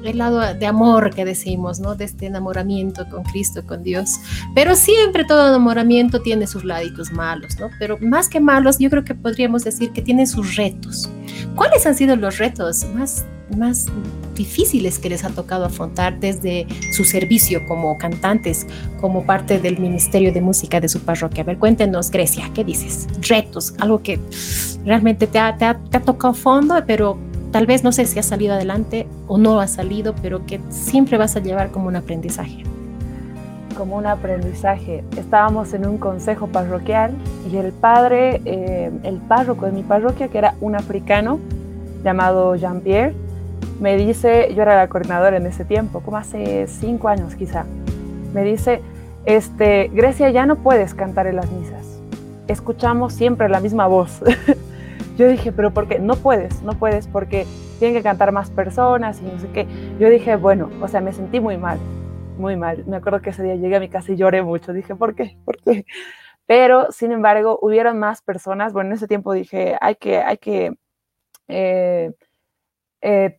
[0.04, 1.94] el lado de amor que decimos, ¿no?
[1.94, 4.20] De este enamoramiento con Cristo, con Dios.
[4.54, 7.70] Pero siempre todo enamoramiento tiene sus laditos malos, ¿no?
[7.78, 11.10] Pero más que malos, yo creo que podríamos decir que tiene sus retos.
[11.54, 13.24] ¿Cuáles han sido los retos más,
[13.56, 13.86] más
[14.34, 18.66] difíciles que les ha tocado afrontar desde su servicio como cantantes,
[19.00, 21.42] como parte del Ministerio de Música de su parroquia?
[21.42, 23.06] A ver, cuéntenos, Grecia, ¿qué dices?
[23.20, 24.18] Retos, algo que
[24.84, 27.18] realmente te ha, te ha, te ha tocado fondo, pero
[27.50, 31.16] tal vez no sé si ha salido adelante o no ha salido, pero que siempre
[31.18, 32.64] vas a llevar como un aprendizaje.
[33.76, 35.04] Como un aprendizaje.
[35.16, 37.12] Estábamos en un consejo parroquial
[37.50, 41.40] y el padre, eh, el párroco de mi parroquia, que era un africano
[42.04, 43.14] llamado Jean-Pierre,
[43.80, 47.64] me dice, yo era la coordinadora en ese tiempo, como hace cinco años quizá,
[48.32, 48.80] me dice,
[49.24, 52.00] este, Grecia, ya no puedes cantar en las misas.
[52.46, 54.20] Escuchamos siempre la misma voz.
[55.16, 55.98] Yo dije, pero ¿por qué?
[55.98, 57.46] No puedes, no puedes porque
[57.78, 59.66] tienen que cantar más personas y no sé qué.
[59.98, 61.78] Yo dije, bueno, o sea, me sentí muy mal,
[62.36, 62.84] muy mal.
[62.86, 64.72] Me acuerdo que ese día llegué a mi casa y lloré mucho.
[64.72, 65.38] Dije, ¿por qué?
[65.44, 65.86] ¿Por qué?
[66.46, 68.72] Pero, sin embargo, hubieron más personas.
[68.72, 70.74] Bueno, en ese tiempo dije, hay que, hay que
[71.48, 72.12] eh,
[73.02, 73.38] eh,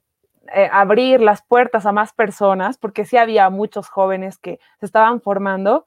[0.54, 5.22] eh, abrir las puertas a más personas, porque sí había muchos jóvenes que se estaban
[5.22, 5.86] formando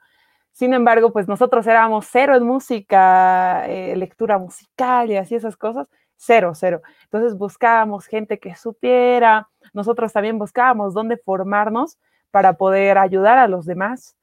[0.58, 5.86] sin embargo, pues nosotros éramos cero en música, eh, lectura musical y así esas cosas,
[6.16, 6.82] cero, cero.
[7.04, 11.96] Entonces buscábamos gente que supiera, nosotros también buscábamos dónde formarnos
[12.32, 14.16] para poder ayudar a los demás.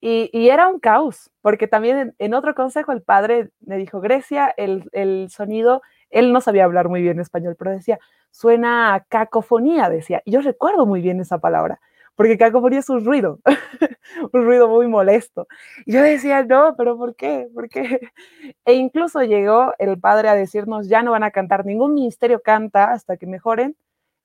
[0.00, 4.88] Y, era un caos, porque también en, otro consejo el padre me dijo, Grecia, el,
[4.90, 7.98] el, sonido, él no sabía hablar muy bien español, pero decía,
[8.30, 10.22] suena a cacofonía, decía.
[10.24, 11.80] Y yo recuerdo muy bien esa palabra
[12.18, 13.38] porque cacofonía es un ruido,
[14.32, 15.46] un ruido muy molesto.
[15.86, 17.48] Yo decía, no, pero ¿por qué?
[17.54, 18.10] ¿Por qué?
[18.64, 22.90] E incluso llegó el padre a decirnos, ya no van a cantar, ningún ministerio canta
[22.90, 23.76] hasta que mejoren,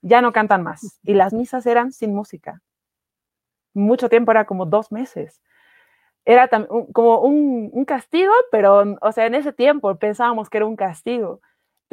[0.01, 0.99] ya no cantan más.
[1.03, 2.63] Y las misas eran sin música.
[3.75, 5.39] Mucho tiempo, era como dos meses.
[6.25, 6.49] Era
[6.93, 11.41] como un, un castigo, pero, o sea, en ese tiempo pensábamos que era un castigo,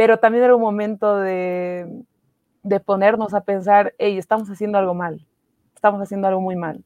[0.00, 1.86] pero también era un momento de,
[2.62, 5.26] de ponernos a pensar, hey, estamos haciendo algo mal
[5.80, 6.84] estamos haciendo algo muy mal.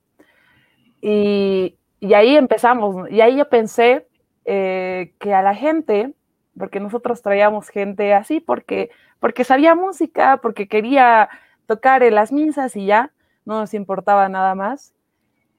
[1.02, 4.06] Y, y ahí empezamos, y ahí yo pensé
[4.44, 6.14] eh, que a la gente,
[6.56, 11.28] porque nosotros traíamos gente así, porque, porque sabía música, porque quería
[11.66, 13.10] tocar en las misas y ya,
[13.44, 14.94] no nos importaba nada más,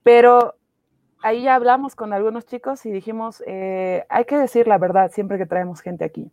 [0.01, 0.55] pero
[1.21, 5.45] ahí hablamos con algunos chicos y dijimos, eh, hay que decir la verdad siempre que
[5.45, 6.31] traemos gente aquí.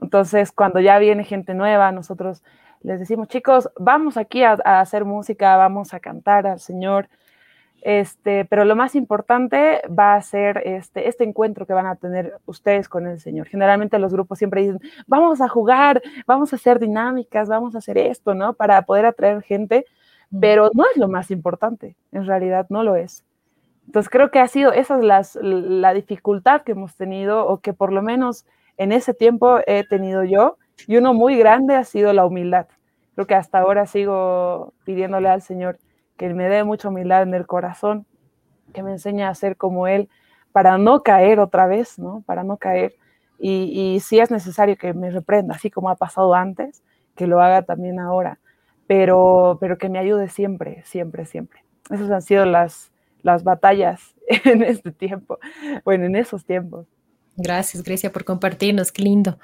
[0.00, 2.42] Entonces, cuando ya viene gente nueva, nosotros
[2.82, 7.08] les decimos, chicos, vamos aquí a, hacer música, vamos a cantar al Señor,
[7.80, 12.38] este, pero lo más importante va a ser este, este encuentro que van a tener
[12.46, 13.46] ustedes con el Señor.
[13.46, 17.98] Generalmente los grupos siempre dicen, vamos a jugar, vamos a hacer dinámicas, vamos a hacer
[17.98, 18.54] esto, ¿no?
[18.54, 19.86] Para poder atraer gente,
[20.40, 23.24] pero no es lo más importante, en realidad no lo es.
[23.86, 27.90] Entonces creo que ha sido esa es la dificultad que hemos tenido o que por
[27.92, 28.44] lo menos
[28.78, 30.56] en ese tiempo he tenido yo
[30.86, 32.68] y uno muy grande ha sido la humildad.
[33.14, 35.78] Creo que hasta ahora sigo pidiéndole al Señor
[36.16, 38.06] que me dé mucha humildad en el corazón,
[38.72, 40.08] que me enseñe a ser como Él,
[40.52, 42.22] para no caer otra vez, ¿no?
[42.26, 42.94] Para no caer.
[43.40, 46.82] Y, si es necesario que me reprenda, así como ha pasado antes,
[47.14, 48.40] que lo haga también ahora,
[48.88, 51.64] pero, pero que me ayude siempre, siempre, siempre.
[51.90, 52.90] Esas han sido las,
[53.22, 55.38] las batallas en este tiempo,
[55.84, 56.86] bueno, en esos tiempos.
[57.38, 59.38] Gracias, Grecia, por compartirnos, qué lindo.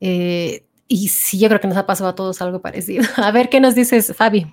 [0.00, 3.04] Eh, y sí, yo creo que nos ha pasado a todos algo parecido.
[3.16, 4.46] A ver, ¿qué nos dices, Fabi?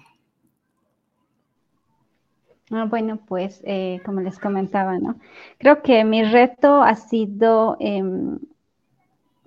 [2.69, 5.19] Ah, bueno, pues eh, como les comentaba, ¿no?
[5.57, 8.37] Creo que mi reto ha sido, em,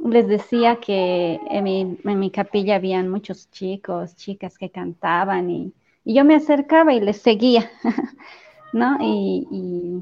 [0.04, 5.72] les decía que en mi, capilla habían muchos chicos, chicas que cantaban y,
[6.04, 7.70] yo me acercaba y les seguía,
[8.72, 8.96] ¿no?
[9.00, 10.00] Y,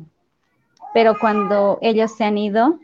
[0.94, 2.78] pero cuando ellos se han ido,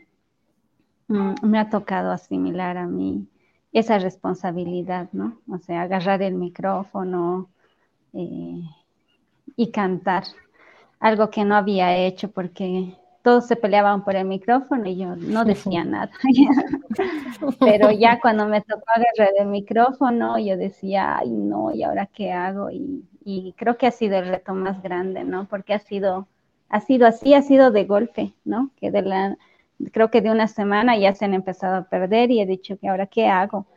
[1.07, 3.27] me ha tocado asimilar a mí
[3.71, 5.39] esa responsabilidad, ¿no?
[5.49, 7.49] O sea, agarrar el micrófono.
[8.13, 8.61] Eh,
[9.55, 10.23] y cantar,
[10.99, 15.45] algo que no había hecho porque todos se peleaban por el micrófono y yo no
[15.45, 16.11] decía nada.
[17.59, 22.31] Pero ya cuando me tocó agarrar el micrófono, yo decía, ay no, ¿y ahora qué
[22.31, 22.69] hago?
[22.71, 23.05] Y,
[23.55, 25.45] creo que ha sido el reto más grande, ¿no?
[25.45, 26.27] Porque ha sido,
[26.67, 28.71] ha sido así, ha sido de golpe, ¿no?
[28.75, 29.37] Que de la,
[29.91, 32.87] creo que de una semana ya se han empezado a perder y he dicho que
[32.87, 33.67] ahora qué hago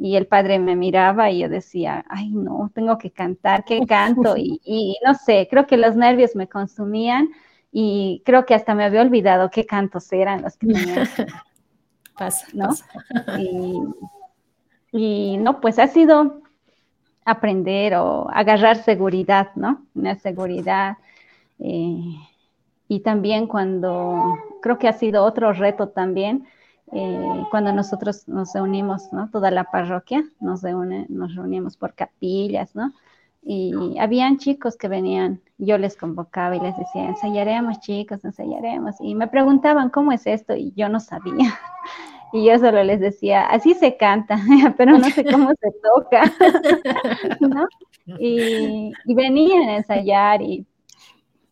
[0.00, 4.34] y el padre me miraba y yo decía, ay no, tengo que cantar, ¿qué canto?
[4.36, 7.28] Y, no sé, creo que los nervios me consumían
[7.70, 11.04] y creo que hasta me había olvidado qué cantos eran los que tenía.
[12.18, 12.70] pasa, ¿no?
[14.92, 16.42] Y, no, pues ha sido
[17.24, 19.86] aprender o agarrar seguridad, ¿no?
[19.94, 20.96] Una seguridad.
[21.58, 22.16] Eh,
[22.90, 26.48] y también cuando, creo que ha sido otro reto también,
[26.90, 29.30] eh, cuando nosotros nos reunimos, ¿no?
[29.30, 32.92] Toda la parroquia nos reúne, nos reunimos por capillas, ¿no?
[33.44, 38.96] Y habían chicos que venían, yo les convocaba y les decía, ensayaremos chicos, ensayaremos.
[38.98, 40.56] Y me preguntaban, ¿cómo es esto?
[40.56, 41.36] Y yo no sabía.
[42.32, 44.38] Y yo solo les decía, así se canta,
[44.76, 46.22] pero no sé cómo se toca,
[47.40, 47.66] ¿no?
[48.20, 50.64] Y, y venían a ensayar y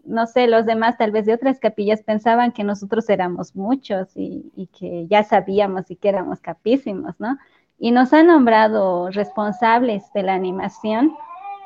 [0.08, 4.68] no sé, los demás tal vez de otras capillas pensaban que nosotros éramos muchos y,
[4.78, 7.36] que ya sabíamos y que éramos capísimos, ¿no?
[7.78, 11.14] Y nos han nombrado responsables de la animación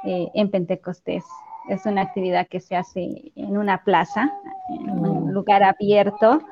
[0.05, 1.25] eh, en Pentecostés.
[1.69, 4.31] Es una actividad que se hace en una plaza,
[4.69, 6.43] en un lugar abierto,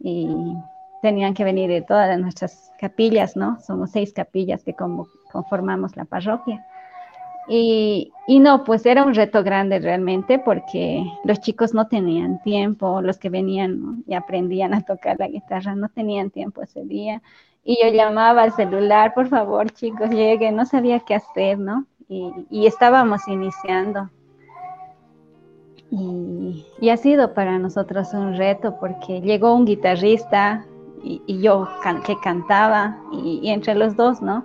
[0.00, 0.56] y
[1.00, 3.60] tenían que venir de todas nuestras capillas, ¿no?
[3.60, 6.66] Somos seis capillas que conformamos la parroquia.
[7.50, 13.16] Y, no, pues era un reto grande realmente porque los chicos no tenían tiempo, los
[13.16, 17.22] que venían y aprendían a tocar la guitarra no tenían tiempo ese día.
[17.64, 21.86] Y yo llamaba al celular, por favor chicos, lleguen, no sabía qué hacer, ¿no?
[22.08, 24.10] Y, estábamos iniciando.
[25.90, 30.66] Y, ha sido para nosotros un reto porque llegó un guitarrista
[31.02, 31.66] y, yo
[32.04, 34.44] que cantaba y entre los dos, ¿no?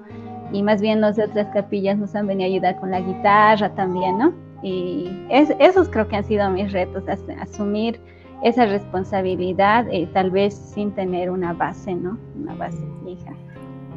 [0.53, 3.73] Y más bien los de otras capillas nos han venido a ayudar con la guitarra
[3.73, 4.33] también, ¿no?
[4.61, 7.03] Y esos creo que han sido mis retos,
[7.41, 7.99] asumir
[8.43, 12.17] esa responsabilidad, eh, tal vez sin tener una base, ¿no?
[12.39, 13.31] Una base fija.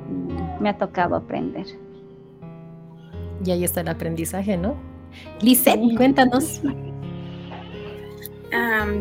[0.08, 1.66] Mm, me ha tocado aprender.
[3.44, 4.74] Y ahí está el aprendizaje, ¿no?
[5.42, 6.62] Lisette, cuéntanos.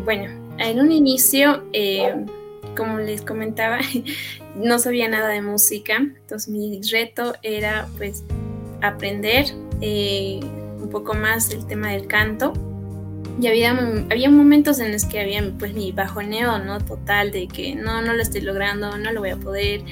[0.04, 0.24] bueno,
[0.58, 2.26] en un inicio, eh,
[2.76, 3.78] como les comentaba,
[4.54, 8.22] no sabía nada de música, entonces mi reto era pues
[8.82, 9.46] aprender
[9.80, 10.40] eh,
[10.80, 12.52] un poco más el tema del canto.
[13.40, 13.72] Y había,
[14.10, 16.80] había momentos en los que había pues mi bajoneo, ¿no?
[16.80, 19.82] Total de que no, no lo estoy logrando, no lo voy a poder.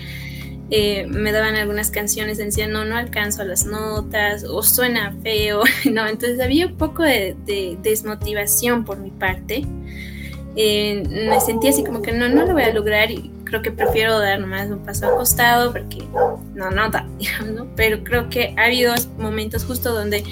[0.71, 5.63] Eh, me daban algunas canciones, decían, no, no alcanzo las notas, o suena feo,
[5.93, 6.07] ¿no?
[6.09, 9.67] Entonces había un poco de, de desmotivación por mi parte.
[10.57, 13.73] Eh, me sentía así como que no, no lo voy a lograr y creo que
[13.73, 16.05] prefiero dar nomás un paso al costado porque
[16.55, 20.25] no nota, digamos, Pero creo que ha habido momentos justo donde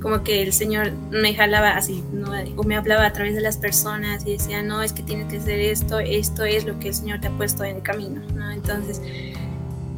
[0.00, 2.32] como que el Señor me jalaba así, ¿no?
[2.56, 5.38] o me hablaba a través de las personas y decía, no, es que tienes que
[5.38, 8.50] hacer esto, esto es lo que el Señor te ha puesto en el camino, ¿no?
[8.50, 9.00] Entonces,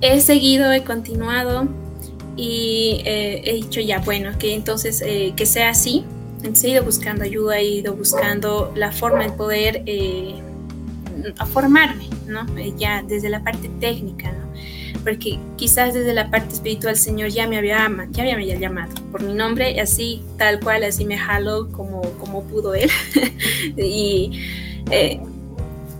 [0.03, 1.66] he seguido, he continuado
[2.37, 6.05] y eh, he dicho ya, bueno, que entonces eh, que sea así,
[6.62, 10.34] he ido buscando ayuda, he ido buscando la forma de poder eh,
[11.53, 12.47] formarme, ¿no?
[12.59, 14.45] Eh, ya desde la parte técnica, ¿no?
[15.03, 18.95] Porque quizás desde la parte espiritual el Señor ya me había, ya me había llamado
[19.11, 22.90] por mi nombre, así tal cual, así me jaló como, como pudo Él.
[23.76, 24.40] y
[24.90, 25.20] eh,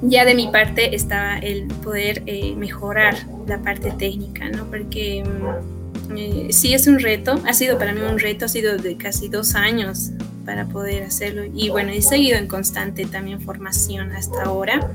[0.03, 2.23] ya de mi parte estaba el poder
[2.57, 3.17] mejorar
[3.47, 4.65] la parte técnica, ¿no?
[4.67, 8.97] Porque mm, sí es un reto, ha sido para mí un reto, ha sido de
[8.97, 10.13] casi dos años
[10.45, 11.45] para poder hacerlo.
[11.55, 14.91] Y bueno, he seguido en constante también formación hasta ahora.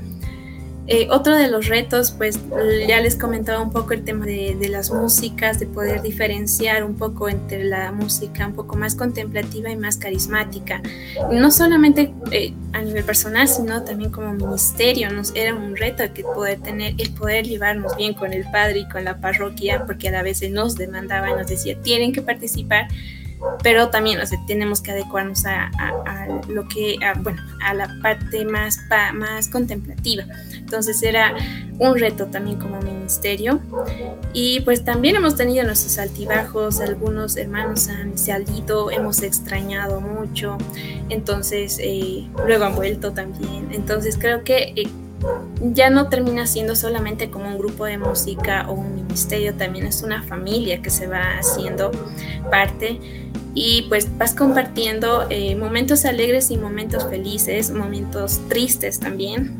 [0.92, 2.40] Eh, otro de los retos, pues
[2.88, 7.28] ya les comentaba un poco el tema de, las músicas, de poder diferenciar un poco
[7.28, 10.82] entre la música un poco más contemplativa y más carismática.
[11.30, 15.12] No solamente eh, a nivel personal, sino también como ministerio.
[15.12, 18.88] Nos era un reto que poder tener, el poder llevarnos bien con el padre y
[18.88, 22.88] con la parroquia, porque a la vez nos demandaba y nos decía, tienen que participar
[23.62, 25.70] pero también o sea, tenemos que adecuarnos a,
[26.48, 28.78] lo que, bueno, a la parte más,
[29.14, 30.24] más contemplativa.
[30.54, 31.34] Entonces era
[31.78, 33.60] un reto también como ministerio.
[34.32, 40.56] Y pues también hemos tenido nuestros altibajos, algunos hermanos han salido, hemos extrañado mucho,
[41.08, 43.68] entonces eh, luego han vuelto también.
[43.72, 44.72] Entonces creo que...
[44.76, 44.88] Eh,
[45.60, 50.02] ya no termina siendo solamente como un grupo de música o un ministerio, también es
[50.02, 51.90] una familia que se va haciendo
[52.50, 52.98] parte
[53.54, 59.56] y pues vas compartiendo eh, momentos alegres y momentos felices, momentos tristes también,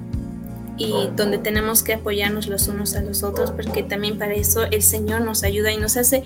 [0.76, 4.82] y donde tenemos que apoyarnos los unos a los otros, porque también para eso el
[4.82, 6.22] Señor nos ayuda y nos hace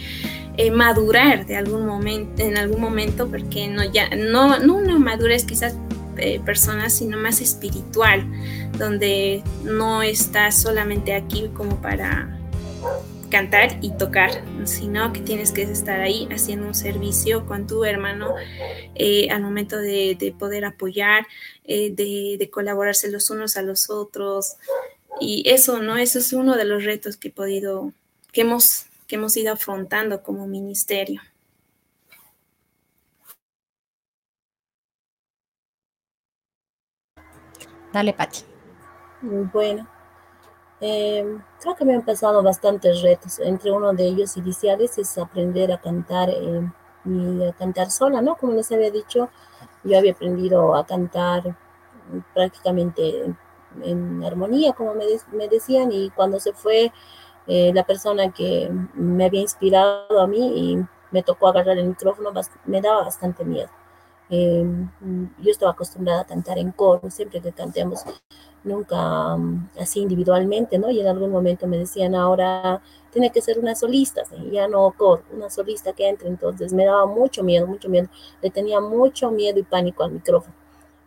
[0.56, 5.44] eh, madurar de algún momento, en algún momento, porque no ya no no una madurez
[5.44, 5.74] quizás
[6.18, 8.24] eh, personal, sino más espiritual,
[8.78, 12.38] donde no estás solamente aquí como para
[13.34, 14.30] cantar y tocar,
[14.62, 18.32] sino que tienes que estar ahí haciendo un servicio con tu hermano
[18.94, 21.26] eh, al momento de, poder apoyar,
[21.64, 24.54] eh, de, colaborarse los unos a los otros.
[25.20, 25.96] Y eso, ¿no?
[25.96, 27.92] Eso es uno de los retos que he podido,
[28.30, 31.20] que hemos, que hemos ido afrontando como ministerio.
[37.92, 38.44] Dale, Pati.
[39.22, 39.88] Bueno,
[40.80, 43.38] Em, creo que me han pasado bastantes retos.
[43.38, 46.72] Entre uno de ellos iniciales es aprender a cantar em,
[47.04, 48.36] y a cantar sola, ¿no?
[48.36, 49.30] Como les había dicho,
[49.84, 51.56] yo había aprendido a cantar
[52.34, 53.34] prácticamente
[53.82, 56.92] en, armonía, como me, me, decían, y cuando se fue
[57.46, 62.32] eh, la persona que me había inspirado a mí y me tocó agarrar el micrófono,
[62.66, 63.70] me daba bastante miedo.
[64.30, 64.88] Em,
[65.42, 68.04] yo estaba acostumbrada a cantar en coro, siempre que cantemos
[68.64, 70.90] nunca mm, así individualmente, ¿no?
[70.90, 75.22] Y en algún momento me decían, ahora tiene que ser una solista, ya no coro,
[75.32, 76.28] una solista que entre.
[76.28, 78.08] Entonces me daba mucho miedo, mucho miedo.
[78.42, 80.54] Le tenía mucho miedo y pánico al micrófono.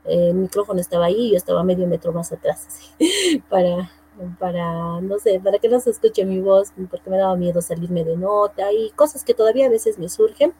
[0.06, 2.68] el micrófono estaba ahí, yo estaba medio metro más atrás,
[3.50, 3.92] para,
[4.40, 8.04] para, no sé, para que no se escuche mi voz, porque me daba miedo salirme
[8.04, 10.54] de nota y cosas que todavía a veces me surgen,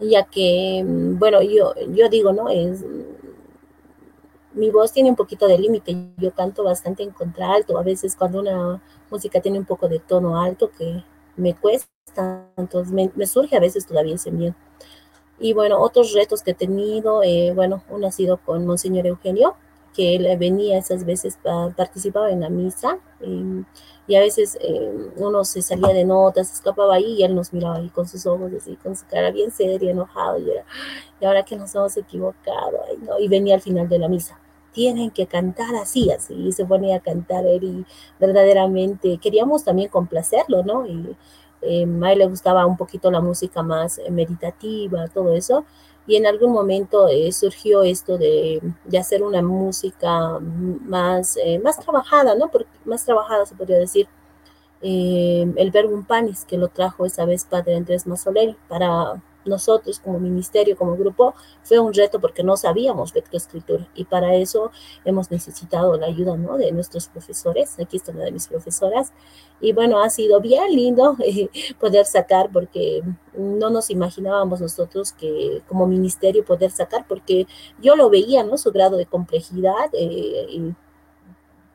[0.00, 2.48] ya que, mm, bueno, yo, yo digo, ¿no?
[2.48, 2.84] Es,
[4.52, 5.96] mi voz tiene un poquito de límite.
[6.16, 7.78] Yo canto bastante en contralto.
[7.78, 11.04] A veces cuando una música tiene un poco de tono alto que
[11.36, 14.54] me cuesta, entonces me, surge a veces todavía ese miedo.
[15.38, 19.56] Y bueno, otros retos que he tenido, eh, bueno, uno ha sido con Monseñor Eugenio,
[19.94, 21.38] que él venía esas veces,
[21.76, 23.64] participaba en la misa y,
[24.16, 27.88] a veces eh, uno se salía de notas, escapaba ahí y él nos miraba ahí
[27.90, 30.64] con sus ojos así, con su cara bien seria, enojado y era,
[31.20, 33.20] y ahora que nos hemos equivocado, ¿no?
[33.20, 34.36] y venía al final de la misa
[34.72, 37.86] tienen que cantar así, así, y se ponía a cantar él y
[38.18, 40.86] verdaderamente queríamos también complacerlo, ¿no?
[40.86, 41.16] Y
[41.62, 45.64] eh, a él le gustaba un poquito la música más eh, meditativa, todo eso,
[46.06, 52.34] y en algún momento eh, surgió esto de, de, hacer una música más, más trabajada,
[52.34, 52.50] ¿no?
[52.84, 54.08] más trabajada se podría decir,
[54.82, 60.76] el verbo panis, que lo trajo esa vez Padre Andrés Masoleri para nosotros como ministerio,
[60.76, 64.70] como grupo, fue un reto porque no sabíamos lectoescritura y para eso
[65.04, 66.56] hemos necesitado la ayuda ¿no?
[66.56, 67.78] de nuestros profesores.
[67.78, 69.12] Aquí está una de mis profesoras.
[69.60, 73.02] Y bueno, ha sido bien lindo eh, poder sacar porque
[73.34, 77.46] no nos imaginábamos nosotros que como ministerio poder sacar porque
[77.80, 78.56] yo lo veía, ¿no?
[78.58, 79.90] Su grado de complejidad.
[79.92, 80.72] Eh,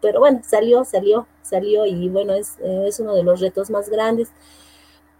[0.02, 4.32] pero bueno, salió, salió, salió y bueno, es, es uno de los retos más grandes.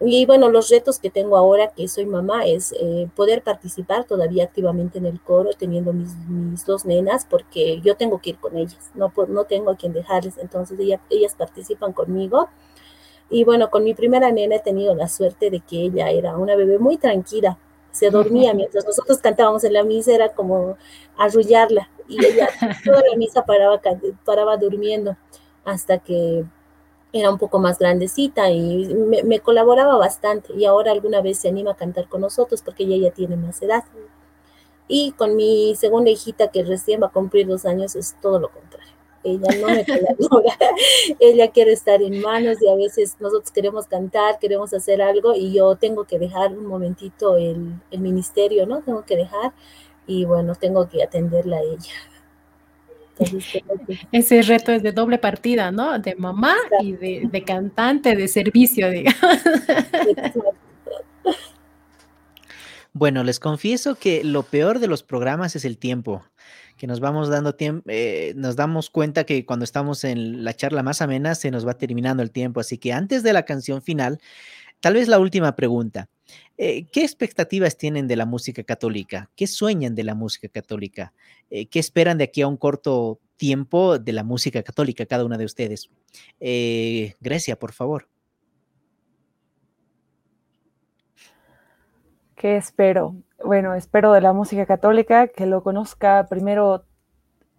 [0.02, 4.44] Y bueno, los retos que tengo ahora que soy mamá es eh, poder participar todavía
[4.44, 8.58] activamente en el coro, teniendo mis, mis, dos nenas, porque yo tengo que ir con
[8.58, 10.78] ellas, no, no tengo a quien dejarles, entonces
[11.10, 12.50] ellas participan conmigo.
[13.30, 16.56] Y bueno, con mi primera nena he tenido la suerte de que ella era una
[16.56, 17.58] bebé muy tranquila,
[17.92, 20.78] se dormía mientras nosotros cantábamos en la misa, era como
[21.18, 22.50] arrullarla, y ella
[22.84, 23.82] toda la misa paraba,
[24.26, 25.16] paraba durmiendo
[25.64, 26.44] hasta que
[27.20, 31.72] era un poco más grandecita y me, colaboraba bastante y ahora alguna vez se anima
[31.72, 33.86] a cantar con nosotros porque ella ya tiene más edad.
[34.90, 38.50] Y con mi segunda hijita que recién va a cumplir dos años es todo lo
[38.50, 38.92] contrario.
[39.24, 40.58] Ella no me colabora,
[41.20, 45.54] ella quiere estar en manos y a veces nosotros queremos cantar, queremos hacer algo y
[45.54, 48.82] yo tengo que dejar un momentito el, el ministerio, ¿no?
[48.82, 49.54] Tengo que dejar
[50.06, 51.94] y bueno, tengo que atenderla a ella.
[54.12, 55.98] Ese reto es de doble partida, ¿no?
[56.00, 59.42] De mamá y de, cantante de servicio, digamos.
[62.98, 66.24] Bueno, les confieso que lo peor de los programas es el tiempo,
[66.78, 70.82] que nos vamos dando tiempo, eh, nos damos cuenta que cuando estamos en la charla
[70.82, 74.20] más amena se nos va terminando el tiempo, así que antes de la canción final,
[74.80, 76.08] tal vez la última pregunta.
[76.58, 79.30] Eh, ¿Qué expectativas tienen de la música católica?
[79.36, 81.14] ¿Qué sueñan de la música católica?
[81.50, 85.38] Eh, ¿Qué esperan de aquí a un corto tiempo de la música católica, cada una
[85.38, 85.90] de ustedes?
[86.40, 88.08] Eh, Grecia, por favor.
[92.36, 93.16] ¿Qué espero?
[93.44, 96.86] Bueno, espero de la música católica que lo conozca primero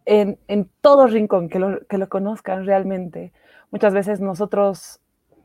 [0.07, 0.39] en,
[0.81, 3.33] todo rincón, que lo, que lo conozcan realmente.
[3.71, 5.01] Muchas veces nosotros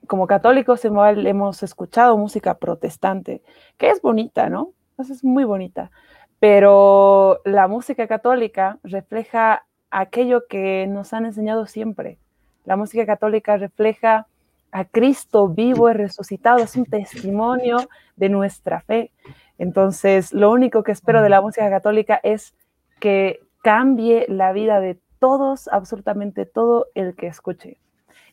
[0.08, 3.41] como católicos hemos escuchado música protestante,
[3.78, 4.74] que es bonita, ¿no?
[4.97, 5.91] es muy bonita.
[6.39, 12.18] Pero la música católica refleja aquello que nos han enseñado siempre.
[12.66, 14.28] La música católica refleja
[14.72, 17.78] a Cristo vivo y resucitado, es un testimonio
[18.16, 19.12] de nuestra fe.
[19.58, 22.56] Entonces, lo único que espero de la música católica es
[22.99, 27.78] que cambie la vida de todos, absolutamente todo el que escuche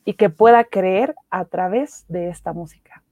[0.09, 3.05] y que pueda creer a través de esta música.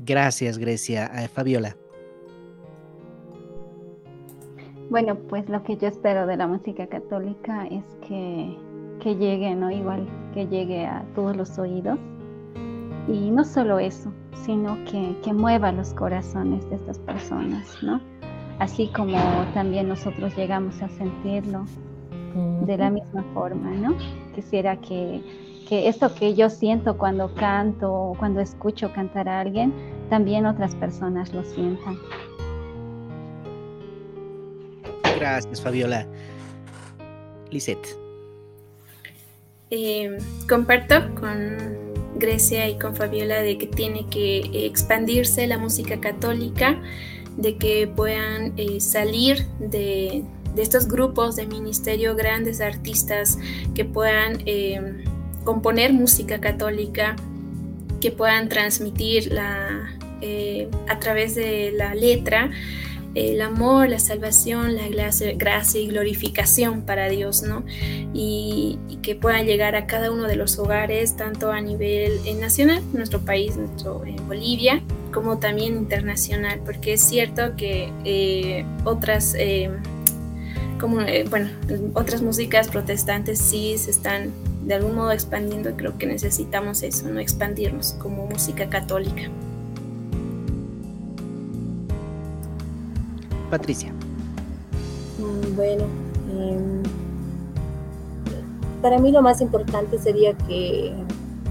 [0.00, 1.08] Gracias, Grecia.
[1.22, 1.76] Eh, Fabiola.
[4.90, 8.58] Bueno, pues lo que yo espero de la música católica es que,
[9.00, 9.70] que llegue, ¿no?
[9.70, 12.00] Igual que llegue a todos los oídos.
[13.06, 14.12] Y no solo eso,
[14.44, 18.00] sino que, que mueva los corazones de estas personas, ¿no?
[18.58, 19.16] Así como
[19.54, 21.66] también nosotros llegamos a sentirlo
[22.34, 23.96] de la misma forma, ¿no?
[24.34, 25.20] Quisiera que,
[25.68, 29.72] que esto que yo siento cuando canto o cuando escucho cantar a alguien,
[30.08, 31.98] también otras personas lo sientan.
[35.18, 36.06] Gracias, Fabiola.
[37.50, 37.96] Lisette.
[39.70, 40.18] Eh,
[40.48, 41.56] comparto con
[42.16, 46.80] Grecia y con Fabiola de que tiene que expandirse la música católica,
[47.36, 50.24] de que puedan eh, salir de,
[50.54, 53.38] de estos grupos de ministerio, grandes artistas
[53.74, 55.04] que puedan eh,
[55.44, 57.16] componer música católica,
[58.00, 62.50] que puedan transmitir la, eh, a través de la letra
[63.14, 67.62] el amor, la salvación, la gracia, y glorificación para Dios, ¿no?
[68.14, 72.80] Y, que puedan llegar a cada uno de los hogares, tanto a nivel eh, nacional,
[72.94, 74.80] nuestro país, nuestro, Bolivia,
[75.12, 79.34] como también internacional, porque es cierto que otras
[80.82, 81.48] como, eh, bueno,
[81.94, 84.32] otras músicas protestantes sí se están
[84.66, 89.22] de algún modo expandiendo y creo que necesitamos eso, no expandirnos como música católica.
[93.48, 93.92] Patricia.
[95.20, 95.84] Mm, bueno,
[96.32, 96.82] em,
[98.82, 100.92] para mí lo más importante sería que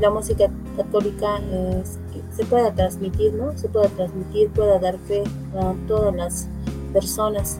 [0.01, 1.39] la música católica
[2.35, 3.57] se pueda transmitir, ¿no?
[3.57, 5.23] Se pueda transmitir, pueda dar fe
[5.55, 6.47] a todas las
[6.91, 7.59] personas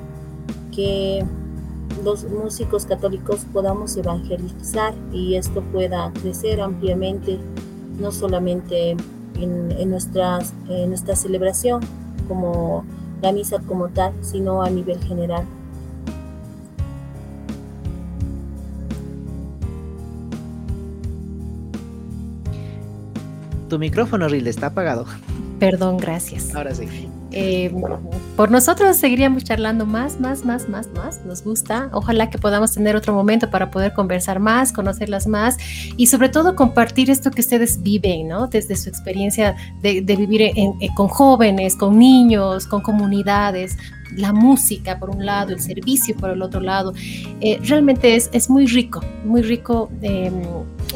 [0.76, 1.24] que
[2.04, 7.40] los músicos católicos podamos evangelizar y esto pueda crecer ampliamente,
[8.00, 8.96] no solamente
[9.36, 11.82] en, nuestras, en nuestra celebración
[12.28, 12.86] como
[13.22, 15.46] la misa como tal, sino a nivel general.
[23.70, 25.06] Tu micrófono, Rilde, está apagado.
[25.60, 26.54] Perdón, gracias.
[26.54, 27.11] Ahora sí.
[27.34, 27.74] Eh,
[28.36, 31.26] por nosotros seguiríamos charlando más, más, más, más, más.
[31.26, 31.90] Nos gusta.
[31.94, 35.58] Ojalá que podamos tener otro momento para poder conversar más, conocerlas más
[35.98, 38.48] y sobre todo compartir esto que ustedes viven, ¿no?
[38.48, 40.52] Desde su experiencia de, vivir
[40.96, 43.78] con jóvenes, con niños, con comunidades,
[44.16, 46.94] la música por un lado, el servicio por el otro lado.
[47.42, 50.42] Eh, realmente es, es, muy rico, muy rico em,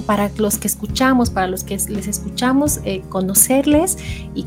[0.06, 3.98] para los que escuchamos, para los que les escuchamos, eh, conocerles
[4.34, 4.46] y,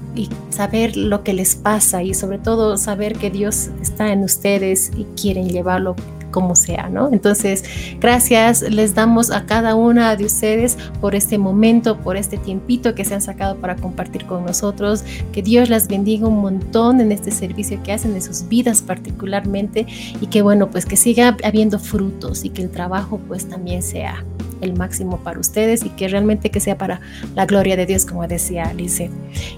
[0.51, 5.05] saber lo que les pasa y sobre todo saber que Dios está en ustedes y
[5.20, 5.95] quieren llevarlo
[6.39, 7.10] como sea, ¿no?
[7.12, 7.65] Entonces,
[7.98, 13.05] gracias les damos a cada una de ustedes por este momento, por este tiempito que
[13.05, 15.02] se han sacado para compartir con nosotros.
[15.32, 19.85] Que Dios las bendiga un montón en este servicio que hacen en sus vidas particularmente
[20.20, 24.24] y que bueno, pues que siga habiendo frutos y que el trabajo pues también sea
[24.60, 27.01] el máximo para ustedes y que realmente que sea para
[27.35, 29.10] la gloria de Dios, como decía Alice.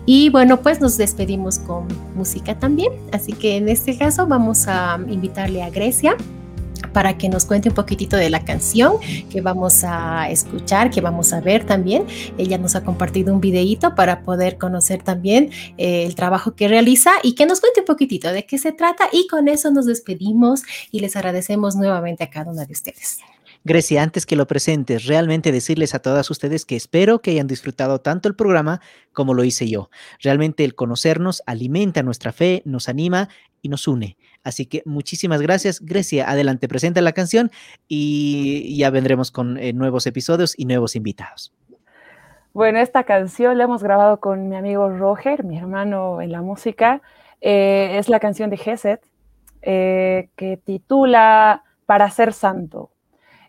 [0.06, 4.98] Y bueno, pues nos despedimos con música también, así que en este caso vamos a
[5.08, 6.16] invitarle a Grecia
[6.92, 8.94] para que nos cuente un poquitito de la canción
[9.30, 12.06] que vamos a escuchar, que vamos a ver también.
[12.38, 17.12] Ella nos ha compartido un videíto para poder conocer también eh, el trabajo que realiza
[17.22, 20.62] y que nos cuente un poquitito de qué se trata y con eso nos despedimos
[20.90, 23.18] y les agradecemos nuevamente a cada una de ustedes.
[23.62, 28.00] Grecia, antes que lo presentes, realmente decirles a todas ustedes que espero que hayan disfrutado
[28.00, 28.80] tanto el programa
[29.12, 29.90] como lo hice yo.
[30.22, 33.28] Realmente el conocernos alimenta nuestra fe, nos anima
[33.60, 34.16] y nos une.
[34.42, 35.80] Así que muchísimas gracias.
[35.80, 37.50] Grecia, adelante, presenta la canción
[37.86, 41.52] y ya vendremos con eh, nuevos episodios y nuevos invitados.
[42.54, 47.02] Bueno, esta canción la hemos grabado con mi amigo Roger, mi hermano en la música.
[47.42, 49.02] Eh, es la canción de Geset,
[49.62, 52.90] eh, que titula Para ser santo.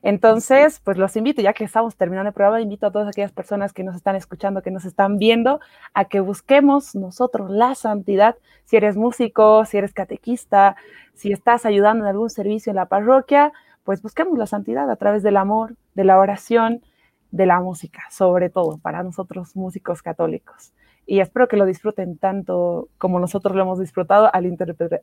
[0.04, 3.72] Entonces, pues los invito, ya que estamos terminando el programa, invito a todas aquellas personas
[3.72, 5.60] que nos están escuchando, que nos están viendo,
[5.94, 8.36] a que busquemos nosotros la santidad.
[8.66, 10.76] Si eres músico, si eres catequista,
[11.14, 13.54] si estás ayudando en algún servicio en la parroquia,
[13.84, 16.82] pues busquemos la santidad a través del amor, de la oración,
[17.30, 20.74] de la música, sobre todo para nosotros músicos católicos.
[21.06, 24.46] Y espero que lo disfruten tanto como nosotros lo hemos disfrutado al,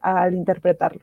[0.00, 1.02] al interpretarlo.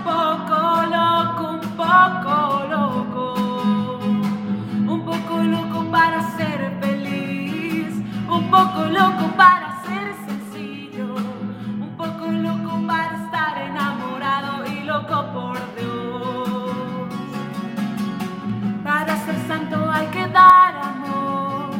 [0.00, 0.56] un poco
[0.86, 3.34] loco, un poco loco,
[4.88, 7.96] un poco loco para ser feliz,
[8.26, 11.16] un poco loco para ser sencillo,
[11.80, 17.12] un poco loco para estar enamorado y loco por Dios.
[18.82, 21.74] Para ser santo hay que dar amor,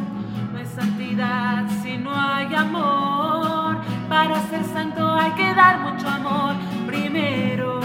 [0.53, 3.77] no es santidad si no hay amor.
[4.07, 6.53] Para ser santo hay que dar mucho amor
[6.85, 7.80] primero.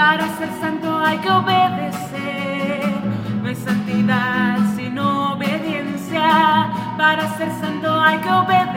[0.00, 2.90] Para ser santo hay que obedecer.
[3.42, 6.70] No hay santidad sino obediencia.
[6.96, 8.69] Para ser santo hay que obedecer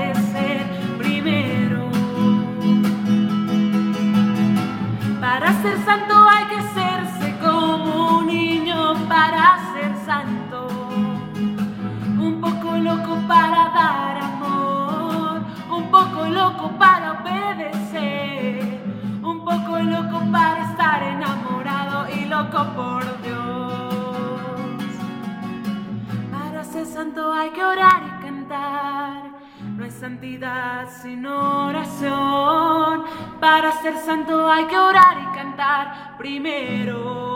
[31.02, 33.04] sino oración.
[33.40, 37.34] Para ser santo hay que orar y cantar primero.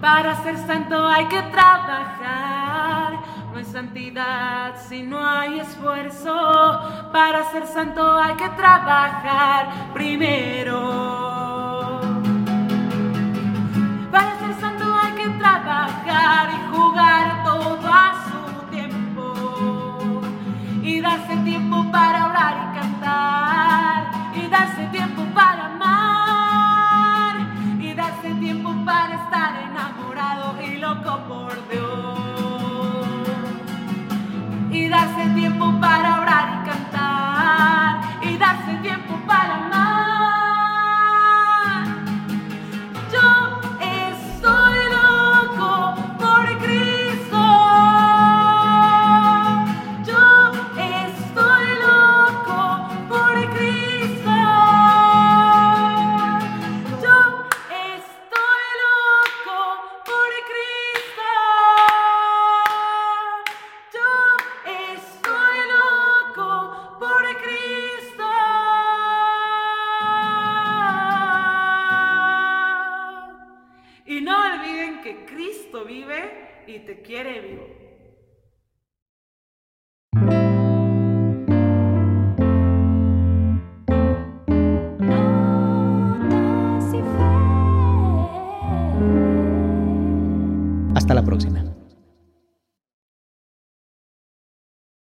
[0.00, 3.18] Para ser santo hay que trabajar.
[3.52, 7.10] No es santidad si no hay esfuerzo.
[7.12, 11.23] Para ser santo hay que trabajar primero.
[21.44, 24.10] Tiempo para orar y cantar.
[24.34, 27.36] Y darse tiempo para amar.
[27.78, 32.18] Y darse tiempo para estar enamorado y loco por Dios.
[34.70, 38.00] Y darse tiempo para orar y cantar.
[38.22, 39.93] Y darse tiempo para amar.